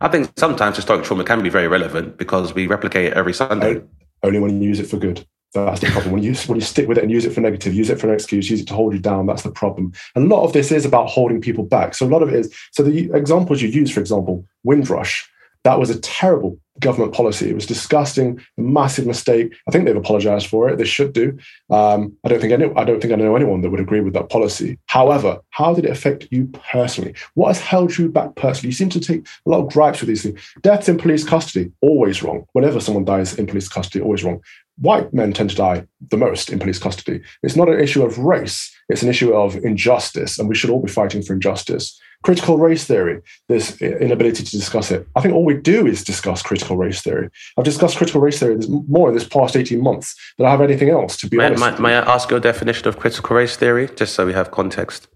[0.04, 3.82] I think sometimes historic trauma can be very relevant because we replicate it every Sunday.
[4.22, 5.26] Only when you use it for good.
[5.54, 6.12] That's the problem.
[6.12, 8.08] When you when you stick with it and use it for negative, use it for
[8.08, 9.24] an excuse, use it to hold you down.
[9.24, 9.94] That's the problem.
[10.14, 11.94] A lot of this is about holding people back.
[11.94, 12.54] So a lot of it is.
[12.72, 15.26] So the examples you use, for example, Windrush,
[15.62, 17.48] that was a terrible government policy.
[17.48, 19.54] It was disgusting, a massive mistake.
[19.68, 20.76] I think they've apologized for it.
[20.76, 21.38] They should do.
[21.70, 24.14] Um, I don't think any, I don't think I know anyone that would agree with
[24.14, 24.78] that policy.
[24.86, 27.14] However, how did it affect you personally?
[27.34, 28.68] What has held you back personally?
[28.68, 30.40] You seem to take a lot of gripes with these things.
[30.62, 32.46] Deaths in police custody, always wrong.
[32.52, 34.40] Whenever someone dies in police custody, always wrong.
[34.78, 37.22] White men tend to die the most in police custody.
[37.44, 38.74] It's not an issue of race.
[38.88, 42.84] It's an issue of injustice, and we should all be fighting for injustice critical race
[42.84, 45.06] theory, this inability to discuss it.
[45.14, 47.28] I think all we do is discuss critical race theory.
[47.58, 48.58] I've discussed critical race theory
[48.88, 51.78] more in this past 18 months than I have anything else, to be may, honest.
[51.78, 55.06] May, may I ask your definition of critical race theory, just so we have context?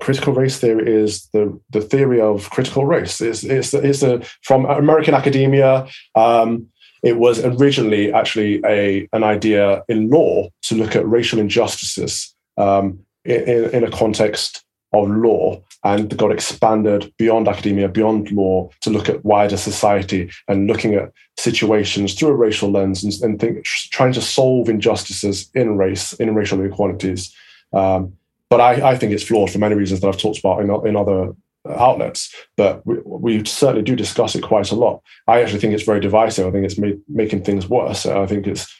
[0.00, 3.20] Critical race theory is the, the theory of critical race.
[3.20, 5.88] It's, it's, it's a, from American academia.
[6.14, 6.68] Um,
[7.02, 13.00] it was originally actually a, an idea in law to look at racial injustices um,
[13.24, 14.62] in, in a context
[14.92, 20.66] of law and got expanded beyond academia, beyond law to look at wider society and
[20.66, 25.76] looking at situations through a racial lens and, and think, trying to solve injustices in
[25.76, 27.34] race, in racial inequalities.
[27.72, 28.14] Um,
[28.48, 30.96] but I, I, think it's flawed for many reasons that I've talked about in, in
[30.96, 31.32] other
[31.68, 32.34] outlets.
[32.56, 35.02] But we, we, certainly do discuss it quite a lot.
[35.26, 36.46] I actually think it's very divisive.
[36.46, 38.06] I think it's made, making things worse.
[38.06, 38.72] I think it's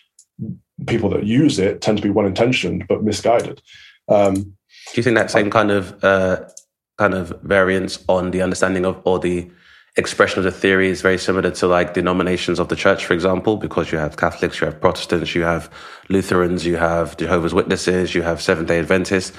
[0.87, 3.61] people that use it tend to be well intentioned but misguided.
[4.09, 4.57] Um,
[4.93, 6.45] do you think that same kind of uh,
[6.99, 9.51] kind of variance on the understanding of or the
[9.97, 13.57] expression of the theory is very similar to like denominations of the church, for example,
[13.57, 15.71] because you have Catholics, you have Protestants, you have
[16.11, 19.33] Lutherans, you have Jehovah's Witnesses, you have Seventh Day Adventists.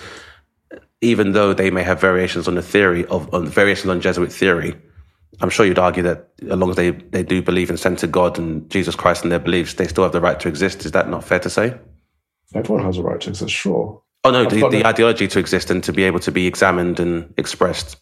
[1.02, 4.76] Even though they may have variations on the theory of on variations on Jesuit theory,
[5.42, 8.40] I'm sure you'd argue that as long as they, they do believe in centered God
[8.40, 10.86] and Jesus Christ and their beliefs, they still have the right to exist.
[10.86, 11.78] Is that not fair to say?
[12.56, 14.02] Everyone has a right to exist, sure.
[14.28, 17.34] Oh no, the, the ideology to exist and to be able to be examined and
[17.38, 17.98] expressed.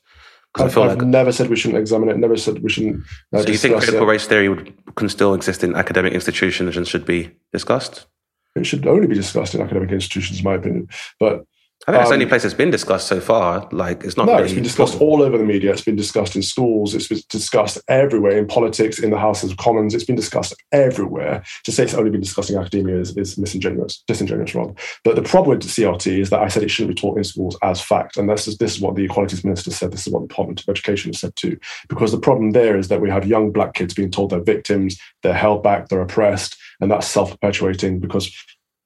[0.56, 2.18] I've, I feel I've like never said we shouldn't examine it.
[2.18, 3.04] Never said we shouldn't.
[3.34, 4.12] Uh, so you think critical it.
[4.12, 8.08] race theory would, can still exist in academic institutions and should be discussed?
[8.56, 10.88] It should only be discussed in academic institutions, in my opinion.
[11.20, 11.46] But
[11.88, 13.70] I think um, that's the only um, place it's been discussed so far.
[13.72, 14.26] Like it's not.
[14.26, 15.72] No, really it's been discussed all over the media.
[15.72, 16.96] It's been discussed in schools.
[16.96, 19.94] It's been discussed everywhere in politics, in the House of Commons.
[19.94, 21.44] It's been discussed everywhere.
[21.64, 24.04] To say it's only been discussed in academia is, is disingenuous.
[24.08, 24.76] Disingenuous, wrong.
[25.04, 27.56] But the problem with CRT is that I said it shouldn't be taught in schools
[27.62, 29.92] as fact, and this is this is what the Equalities Minister said.
[29.92, 31.56] This is what the Department of Education has said too.
[31.88, 34.98] Because the problem there is that we have young black kids being told they're victims,
[35.22, 38.36] they're held back, they're oppressed, and that's self perpetuating because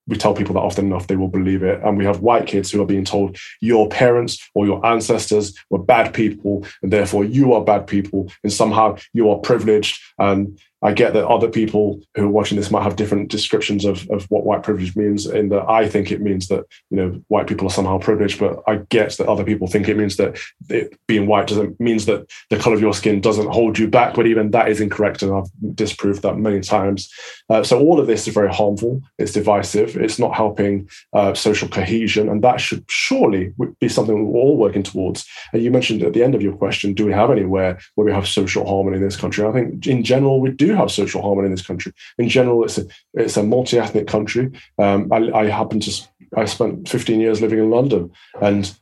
[0.10, 1.82] we tell people that often enough, they will believe it.
[1.84, 5.80] And we have white kids who are being told your parents or your ancestors were
[5.80, 10.02] bad people, and therefore you are bad people, and somehow you are privileged.
[10.18, 14.10] And I get that other people who are watching this might have different descriptions of,
[14.10, 15.26] of what white privilege means.
[15.26, 18.64] In that I think it means that you know white people are somehow privileged, but
[18.68, 22.30] I get that other people think it means that it, being white doesn't means that
[22.50, 24.14] the color of your skin doesn't hold you back.
[24.14, 27.12] But even that is incorrect, and I've disproved that many times.
[27.50, 29.02] Uh, so all of this is very harmful.
[29.18, 29.98] It's divisive.
[29.98, 34.84] It's not helping uh, social cohesion, and that should surely be something we're all working
[34.84, 35.26] towards.
[35.52, 38.12] And you mentioned at the end of your question, do we have anywhere where we
[38.12, 39.46] have social harmony in this country?
[39.46, 41.94] I think in general we do have social harmony in this country.
[42.18, 44.52] In general, it's a it's a multi ethnic country.
[44.78, 48.12] Um, I, I happen to I spent 15 years living in London,
[48.42, 48.74] and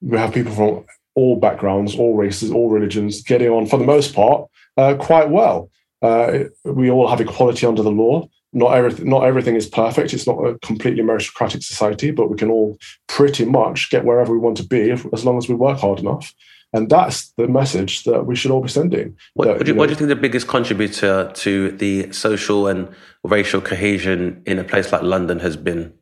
[0.00, 0.84] we have people from
[1.14, 5.70] all backgrounds, all races, all religions getting on for the most part uh, quite well.
[6.00, 8.28] Uh, we all have equality under the law.
[8.52, 10.14] Not everything, not everything is perfect.
[10.14, 12.78] It's not a completely meritocratic society, but we can all
[13.08, 15.98] pretty much get wherever we want to be if, as long as we work hard
[15.98, 16.32] enough.
[16.72, 19.16] And that's the message that we should all be sending.
[19.34, 22.66] What, that, what, do, you, what do you think the biggest contributor to the social
[22.66, 22.88] and
[23.24, 25.94] racial cohesion in a place like London has been?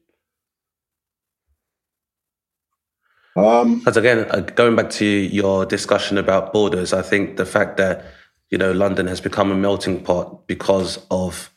[3.36, 7.76] Um, because again, uh, going back to your discussion about borders, I think the fact
[7.76, 8.04] that
[8.50, 11.52] you know London has become a melting pot because of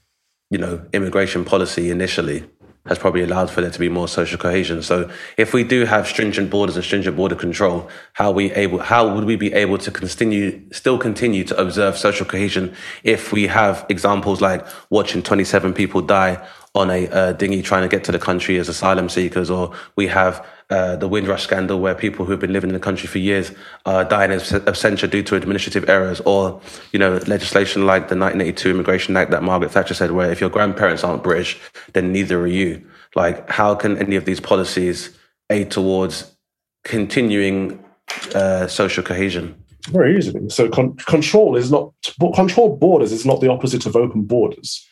[0.50, 2.44] you know immigration policy initially
[2.90, 4.82] has probably allowed for there to be more social cohesion.
[4.82, 9.14] So if we do have stringent borders and stringent border control, how we able how
[9.14, 13.86] would we be able to continue still continue to observe social cohesion if we have
[13.90, 18.20] examples like watching 27 people die on a uh, dinghy trying to get to the
[18.20, 22.40] country as asylum seekers, or we have uh, the Windrush scandal where people who have
[22.40, 23.52] been living in the country for years
[23.86, 26.62] are dying of absentia due to administrative errors, or
[26.92, 30.50] you know legislation like the 1982 Immigration Act that Margaret Thatcher said, where if your
[30.50, 31.60] grandparents aren't British,
[31.94, 32.86] then neither are you.
[33.16, 35.18] Like, how can any of these policies
[35.50, 36.36] aid towards
[36.84, 37.84] continuing
[38.36, 39.56] uh, social cohesion?
[39.88, 40.50] Very easily.
[40.50, 41.94] So con- control is not
[42.36, 44.86] control borders is not the opposite of open borders.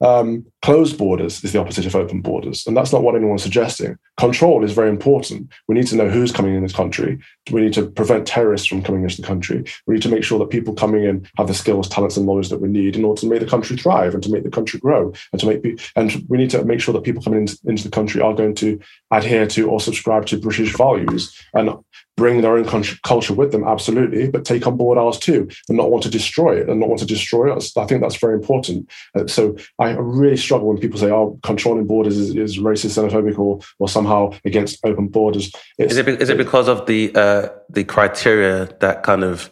[0.00, 3.98] Um, closed borders is the opposite of open borders, and that's not what anyone's suggesting.
[4.16, 5.50] Control is very important.
[5.66, 7.18] We need to know who's coming in this country.
[7.50, 9.64] We need to prevent terrorists from coming into the country.
[9.86, 12.48] We need to make sure that people coming in have the skills, talents, and knowledge
[12.50, 14.78] that we need in order to make the country thrive and to make the country
[14.78, 17.84] grow, and to make and we need to make sure that people coming into, into
[17.84, 18.78] the country are going to
[19.10, 21.70] adhere to or subscribe to British values and
[22.18, 25.90] bring their own culture with them, absolutely, but take on board ours too, and not
[25.90, 27.74] want to destroy it and not want to destroy us.
[27.76, 28.90] I think that's very important.
[29.14, 33.38] Uh, so I really struggle when people say, "Oh, controlling borders is, is racist, xenophobic,
[33.38, 37.48] or or somehow against open borders." It's, is it is it because of the uh,
[37.70, 39.50] the criteria that kind of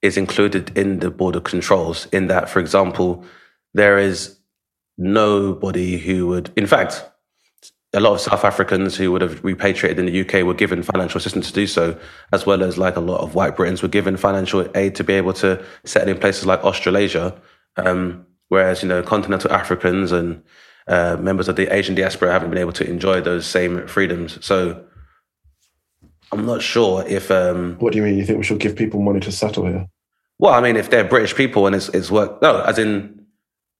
[0.00, 2.06] is included in the border controls?
[2.12, 3.24] In that, for example,
[3.74, 4.38] there is
[4.96, 7.04] nobody who would, in fact
[7.96, 11.16] a lot of South Africans who would have repatriated in the UK were given financial
[11.16, 11.98] assistance to do so,
[12.30, 15.14] as well as like a lot of white Britons were given financial aid to be
[15.14, 17.40] able to settle in places like Australasia.
[17.78, 20.42] Um, whereas, you know, continental Africans and
[20.86, 24.44] uh, members of the Asian diaspora haven't been able to enjoy those same freedoms.
[24.44, 24.84] So
[26.32, 27.30] I'm not sure if.
[27.30, 28.18] Um, what do you mean?
[28.18, 29.86] You think we should give people money to settle here?
[30.38, 33.15] Well, I mean, if they're British people and it's, it's work, no, as in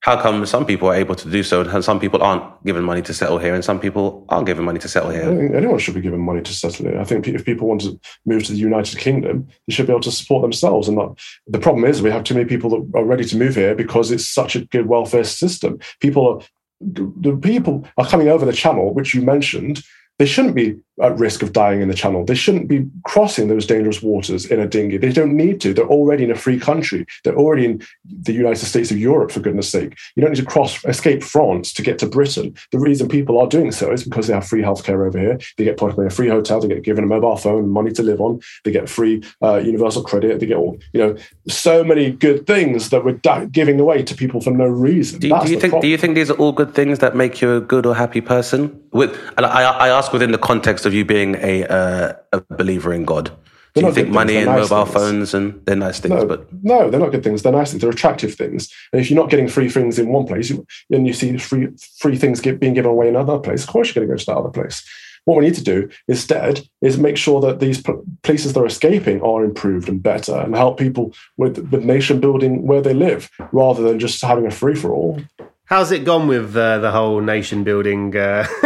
[0.01, 3.03] how come some people are able to do so and some people aren't given money
[3.03, 5.25] to settle here and some people aren't given money to settle here?
[5.25, 7.01] I think anyone should be given money to settle here.
[7.01, 10.03] I think if people want to move to the United Kingdom, they should be able
[10.03, 10.87] to support themselves.
[10.87, 13.57] And not, the problem is we have too many people that are ready to move
[13.57, 15.79] here because it's such a good welfare system.
[16.01, 16.47] People are
[16.81, 19.83] the people are coming over the channel, which you mentioned,
[20.19, 22.25] they shouldn't be at risk of dying in the channel.
[22.25, 24.97] They shouldn't be crossing those dangerous waters in a dinghy.
[24.97, 25.75] They don't need to.
[25.75, 27.07] They're already in a free country.
[27.23, 29.97] They're already in the United States of Europe, for goodness sake.
[30.15, 32.55] You don't need to cross, escape France to get to Britain.
[32.73, 35.39] The reason people are doing so is because they have free healthcare over here.
[35.57, 36.61] They get put in a free hotel.
[36.61, 38.41] They get given a mobile phone, money to live on.
[38.65, 40.41] They get free uh, universal credit.
[40.41, 41.17] They get all, you know,
[41.49, 45.21] so many good things that we're giving away to people for no reason.
[45.21, 45.73] Do, do you think?
[45.73, 45.83] Problem.
[45.83, 48.21] Do you think these are all good things that make you a good or happy
[48.21, 48.83] person?
[48.93, 52.93] With, and I, I ask within the context of you being a uh, a believer
[52.93, 53.31] in God?
[53.75, 54.95] Do you think money and nice mobile things.
[54.95, 56.15] phones and they're nice things?
[56.15, 57.43] No, but no, they're not good things.
[57.43, 57.83] They're nice things.
[57.83, 58.73] They're attractive things.
[58.91, 60.51] And if you're not getting free things in one place,
[60.91, 61.69] and you see free
[61.99, 64.19] free things get, being given away in another place, of course you're going to go
[64.19, 64.83] to that other place.
[65.27, 67.83] What we need to do instead is make sure that these
[68.23, 72.81] places they're escaping are improved and better, and help people with with nation building where
[72.81, 75.21] they live, rather than just having a free for all.
[75.67, 78.17] How's it gone with uh, the whole nation building?
[78.17, 78.47] Uh...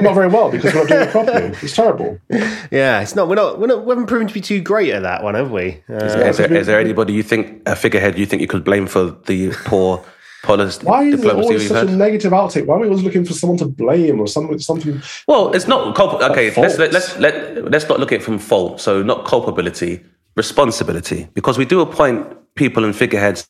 [0.00, 1.56] not very well because we're not doing it properly.
[1.62, 2.18] It's terrible.
[2.70, 3.28] Yeah, it's not.
[3.28, 3.58] We're not.
[3.58, 3.84] We're not.
[3.84, 5.82] We haven't proven to be too great at that one, have we?
[5.88, 8.48] Uh, is, there, is, there, is, there anybody you think a figurehead you think you
[8.48, 10.04] could blame for the poor
[10.42, 10.84] policy.
[10.84, 11.88] Why is it diplomacy always such had.
[11.88, 12.66] a negative outtake?
[12.66, 14.58] Why are we always looking for someone to blame or something?
[14.58, 15.00] Something.
[15.26, 16.50] Well, it's not culp- okay.
[16.50, 16.66] fault.
[16.66, 18.80] Let's let, let's let let's not look at it from fault.
[18.82, 20.04] So not culpability,
[20.36, 23.46] responsibility, because we do appoint people and figureheads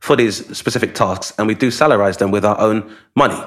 [0.00, 3.40] for these specific tasks, and we do salarize them with our own money.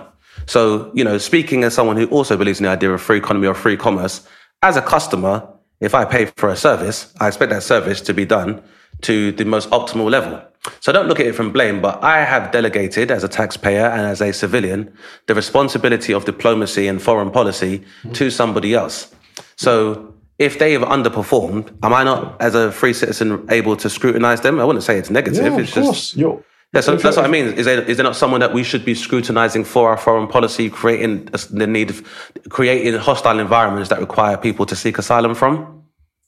[0.46, 3.48] So you know, speaking as someone who also believes in the idea of free economy
[3.48, 4.28] or free commerce,
[4.62, 5.48] as a customer,
[5.80, 8.62] if I pay for a service, I expect that service to be done
[9.02, 10.42] to the most optimal level.
[10.80, 14.02] So don't look at it from blame, but I have delegated as a taxpayer and
[14.02, 14.94] as a civilian
[15.26, 17.84] the responsibility of diplomacy and foreign policy
[18.14, 19.14] to somebody else.
[19.56, 20.11] So
[20.42, 24.60] if they have underperformed, am I not, as a free citizen, able to scrutinize them?
[24.60, 25.44] I wouldn't say it's negative.
[25.44, 26.42] Yeah, it's of just course.
[26.74, 27.48] Yeah, so that's what I mean.
[27.48, 30.70] Is there, is there not someone that we should be scrutinizing for our foreign policy,
[30.70, 32.02] creating the need of
[32.50, 35.84] creating hostile environments that require people to seek asylum from?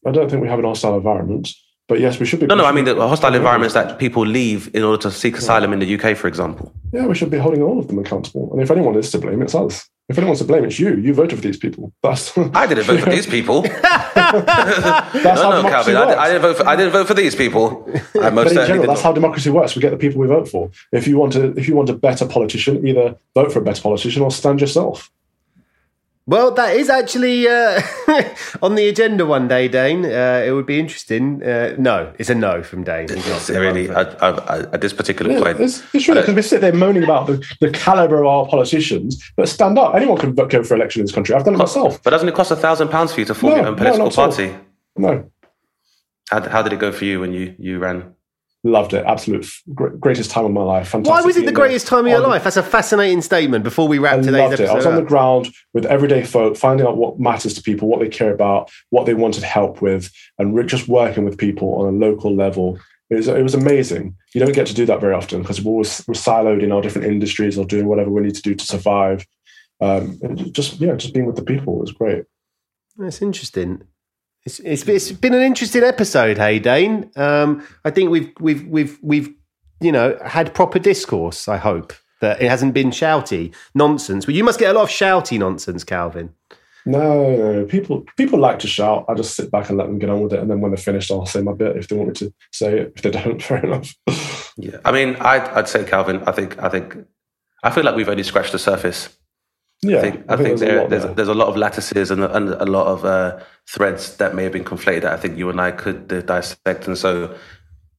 [0.05, 1.49] I don't think we have an hostile environment,
[1.87, 2.45] but yes, we should be.
[2.45, 5.71] No, no, I mean the hostile environments that people leave in order to seek asylum
[5.71, 6.73] in the UK, for example.
[6.91, 8.51] Yeah, we should be holding all of them accountable.
[8.51, 9.89] And if anyone is to blame, it's us.
[10.13, 10.95] If anyone's to blame, it's you.
[10.95, 11.91] You voted for these people.
[12.03, 12.37] That's.
[12.53, 13.61] I didn't vote for these people.
[14.13, 16.67] That's no, how no, Calvin, I, I didn't vote for.
[16.67, 17.83] I didn't vote for these people.
[18.21, 19.09] I most but in certainly general, that's not.
[19.09, 19.75] how democracy works.
[19.75, 20.69] We get the people we vote for.
[20.91, 23.81] If you want to, if you want a better politician, either vote for a better
[23.81, 25.09] politician or stand yourself.
[26.25, 27.81] Well, that is actually uh,
[28.61, 30.05] on the agenda one day, Dane.
[30.05, 31.43] Uh, it would be interesting.
[31.43, 33.09] Uh, no, it's a no from Dane.
[33.09, 34.21] He's not It's really, vote for it.
[34.21, 36.61] I, I, I, at this particular Yeah, point, it's, it's true I because we sit
[36.61, 39.95] there moaning about the, the caliber of our politicians, but stand up.
[39.95, 41.35] Anyone can vote- go for election in this country.
[41.35, 42.01] I've done it myself.
[42.01, 44.05] But doesn't it cost a thousand pounds for you to form No, your own political
[44.05, 44.27] not at all.
[44.29, 44.55] party?
[44.95, 45.29] No,
[46.29, 48.15] How, how did it go for you when you, you ran?
[48.63, 49.05] Loved it.
[49.05, 49.45] Absolute
[49.99, 50.87] greatest time of my life.
[50.89, 51.13] Fantastic.
[51.13, 52.43] Why was it the greatest time of your On- life?
[52.43, 53.63] That's a fascinating statement.
[53.63, 54.59] Before we wrap I today's loved it.
[54.61, 57.87] episode, I was on the ground with everyday folk, finding out what matters to people,
[57.89, 61.73] what they care about, what they wanted help with, and re- just working with people
[61.75, 62.79] on a local level.
[63.09, 64.15] It was, it was amazing.
[64.33, 66.81] You don't get to do that very often because we're always we're siloed in our
[66.81, 69.25] different industries or doing whatever we need to do to survive.
[69.81, 70.17] Um,
[70.53, 72.23] just yeah, just being with the people was great.
[72.95, 73.83] That's interesting.
[74.45, 77.09] It's, it's, it's been an interesting episode, hey Dane.
[77.15, 79.33] Um, I think we've we've we've we've
[79.79, 81.47] you know had proper discourse.
[81.47, 84.25] I hope that it hasn't been shouty nonsense.
[84.25, 86.33] But you must get a lot of shouty nonsense, Calvin.
[86.85, 89.05] No, no, people people like to shout.
[89.07, 90.77] I just sit back and let them get on with it, and then when they're
[90.77, 92.93] finished, I'll say my bit if they want me to say it.
[92.97, 93.95] If they don't, fair enough.
[94.57, 96.21] Yeah, I mean, I'd, I'd say Calvin.
[96.27, 96.97] I think, I think,
[97.63, 99.09] I feel like we've only scratched the surface.
[99.83, 101.13] Yeah, I think, I think, there's a there, lot there's, there.
[101.13, 104.53] there's a lot of lattices and, and a lot of uh, threads that may have
[104.53, 106.87] been conflated that I think you and I could uh, dissect.
[106.87, 107.35] And so,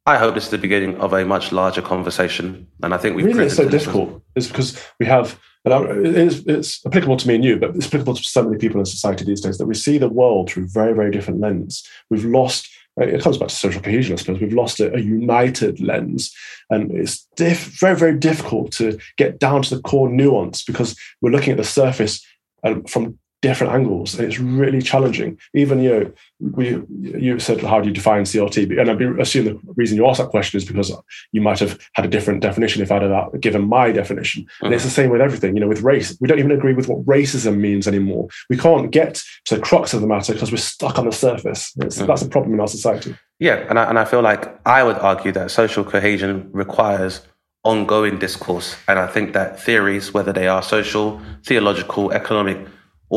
[0.07, 2.67] I hope this is the beginning of a much larger conversation.
[2.83, 5.41] And I think we've reason it's so proven to listeners- difficult is because we have,
[5.65, 8.59] and I'm- it's, it's applicable to me and you, but it's applicable to so many
[8.59, 11.87] people in society these days that we see the world through very, very different lens.
[12.11, 12.69] We've lost.
[12.97, 14.41] It comes back to social cohesion, I suppose.
[14.41, 16.33] We've lost a, a united lens,
[16.71, 21.33] and it's diff, very, very difficult to get down to the core nuance because we're
[21.33, 22.25] looking at the surface
[22.63, 23.19] and from
[23.49, 25.39] different angles, and it's really challenging.
[25.53, 26.83] Even you know, we
[27.21, 30.31] you said how do you define CRT, and I assume the reason you asked that
[30.31, 30.91] question is because
[31.33, 34.47] you might have had a different definition if I'd have uh, given my definition.
[34.63, 34.89] And it's uh-huh.
[34.89, 35.55] the same with everything.
[35.55, 38.29] You know, with race, we don't even agree with what racism means anymore.
[38.49, 41.73] We can't get to the crux of the matter because we're stuck on the surface.
[41.77, 42.07] It's, mm.
[42.07, 43.15] That's a problem in our society.
[43.39, 47.21] Yeah, and I, and I feel like I would argue that social cohesion requires
[47.65, 48.77] ongoing discourse.
[48.89, 52.59] And I think that theories, whether they are social, theological, economic,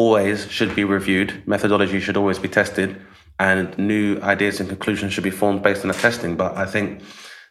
[0.01, 1.29] always should be reviewed.
[1.45, 2.89] Methodology should always be tested,
[3.39, 6.35] and new ideas and conclusions should be formed based on the testing.
[6.43, 6.87] But I think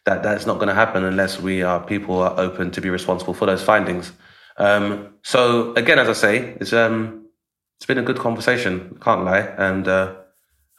[0.05, 3.33] that that's not going to happen unless we are people are open to be responsible
[3.33, 4.13] for those findings.
[4.57, 4.85] Um,
[5.23, 6.97] so again, as I say, it's um,
[7.77, 8.97] it's been a good conversation.
[9.01, 9.87] Can't lie, and.
[9.87, 10.07] Uh,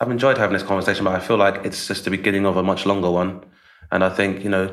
[0.00, 2.62] I've enjoyed having this conversation, but I feel like it's just the beginning of a
[2.62, 3.44] much longer one.
[3.90, 4.66] And I think, you know,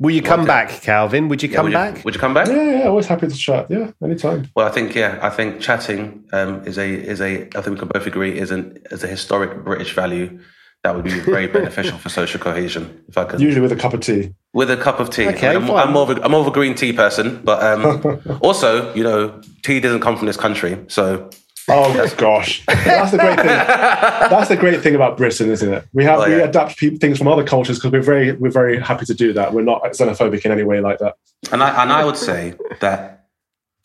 [0.00, 1.28] Will you come Well, back, Calvin?
[1.28, 2.04] Would you come would you, back?
[2.06, 2.48] Would you come back?
[2.48, 3.66] Yeah, yeah, always happy to chat.
[3.68, 4.48] Yeah, anytime.
[4.56, 7.76] Well, I think yeah, I think chatting um, is a is a I think we
[7.76, 10.40] can both agree is an is a historic British value
[10.84, 13.04] that would be very beneficial for social cohesion.
[13.08, 14.32] If I could, Usually with a cup of tea.
[14.54, 15.28] with a cup of tea.
[15.28, 15.76] Okay, I'm, fine.
[15.76, 19.02] I'm more of a, I'm more of a green tea person, but um, also you
[19.04, 21.28] know, tea doesn't come from this country, so
[21.72, 23.46] Oh gosh, that's the great thing.
[23.46, 25.84] That's the great thing about Britain, isn't it?
[25.92, 28.80] We have Oh, we adapt pe- things from other cultures because we're very we're very
[28.80, 29.52] happy to do that.
[29.52, 31.14] We're not xenophobic in any way like that.
[31.52, 33.26] And I and I would say that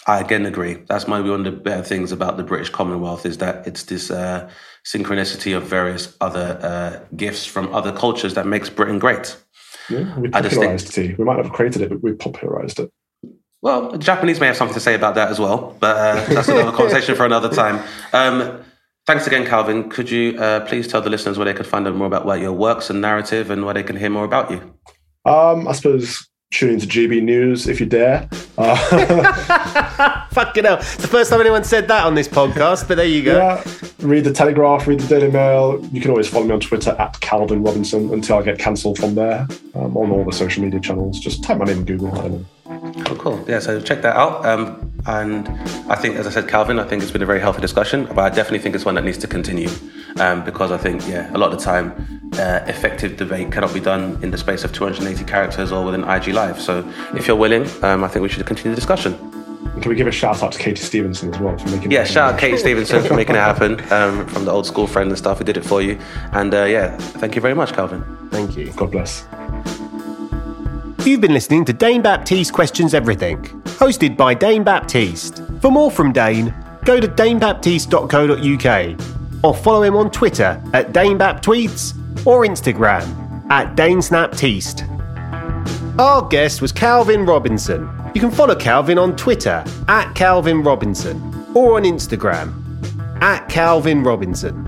[0.08, 0.76] I again agree.
[0.88, 4.10] That's maybe one of the better things about the British Commonwealth is that it's this
[4.12, 4.50] uh,
[4.86, 9.36] synchronicity of various other uh, gifts from other cultures that makes Britain great.
[9.90, 11.16] Yeah, we I just think- popularized tea.
[11.18, 12.92] We might not have created it, but we popularized it.
[13.66, 16.48] Well, the Japanese may have something to say about that as well, but uh, that's
[16.50, 17.84] another conversation for another time.
[18.14, 18.64] Um,
[19.08, 19.90] thanks again, Calvin.
[19.90, 22.40] Could you uh, please tell the listeners where they could find out more about what
[22.40, 24.58] your works and narrative and where they can hear more about you?
[25.26, 28.30] Um, I suppose Tune into GB News if you dare.
[28.58, 28.78] Uh,
[30.32, 30.78] Fucking hell.
[30.78, 33.36] It's the first time anyone said that on this podcast, but there you go.
[33.36, 33.62] yeah,
[34.00, 35.86] read the Telegraph, read the Daily Mail.
[35.92, 39.16] You can always follow me on Twitter at Calvin Robinson until I get cancelled from
[39.16, 41.20] there um, on all the social media channels.
[41.20, 42.18] Just type my name in Google.
[42.18, 42.46] I don't know.
[43.10, 43.44] Oh, cool.
[43.50, 44.46] Yeah, so check that out.
[44.46, 45.50] Um, and
[45.92, 48.20] I think, as I said, Calvin, I think it's been a very healthy discussion, but
[48.20, 49.70] I definitely think it's one that needs to continue
[50.20, 53.80] um, because I think, yeah, a lot of the time, uh, effective debate cannot be
[53.80, 56.60] done in the space of 280 characters or within IG Live.
[56.62, 59.18] So if you're willing, um, I think we should continue the discussion.
[59.82, 62.08] Can we give a shout out to Katie Stevenson as well for making Yeah, it
[62.08, 65.18] shout out Katie Stevenson for making it happen um, from the old school friend and
[65.18, 66.00] stuff who did it for you.
[66.32, 68.04] And uh, yeah, thank you very much, Calvin.
[68.32, 68.72] Thank you.
[68.74, 69.26] God bless.
[71.06, 75.42] You've been listening to Dane Baptiste Questions Everything, hosted by Dane Baptiste.
[75.62, 76.54] For more from Dane,
[76.86, 81.94] go to danebaptiste.co.uk or follow him on Twitter at DaneBapTweets
[82.26, 83.04] or Instagram
[83.50, 84.92] at DaneSnapTeast.
[86.00, 87.90] Our guest was Calvin Robinson.
[88.14, 91.22] You can follow Calvin on Twitter at Calvin Robinson
[91.56, 92.54] or on Instagram
[93.22, 94.64] at Calvin Robinson.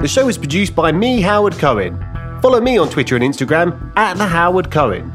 [0.00, 1.98] The show is produced by me, Howard Cohen.
[2.40, 5.12] Follow me on Twitter and Instagram at the Howard Cohen.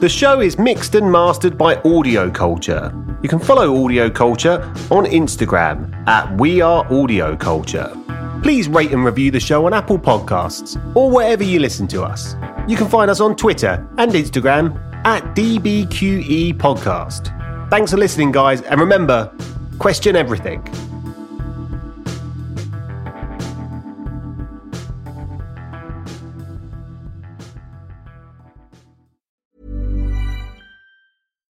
[0.00, 2.92] The show is mixed and mastered by Audio Culture.
[3.22, 8.03] You can follow Audio Culture on Instagram at We Are Audio Culture.
[8.44, 12.36] Please rate and review the show on Apple Podcasts or wherever you listen to us.
[12.68, 14.76] You can find us on Twitter and Instagram
[15.06, 17.30] at DBQE Podcast.
[17.70, 19.34] Thanks for listening, guys, and remember,
[19.78, 20.62] question everything.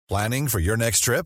[0.07, 1.25] Planning for your next trip?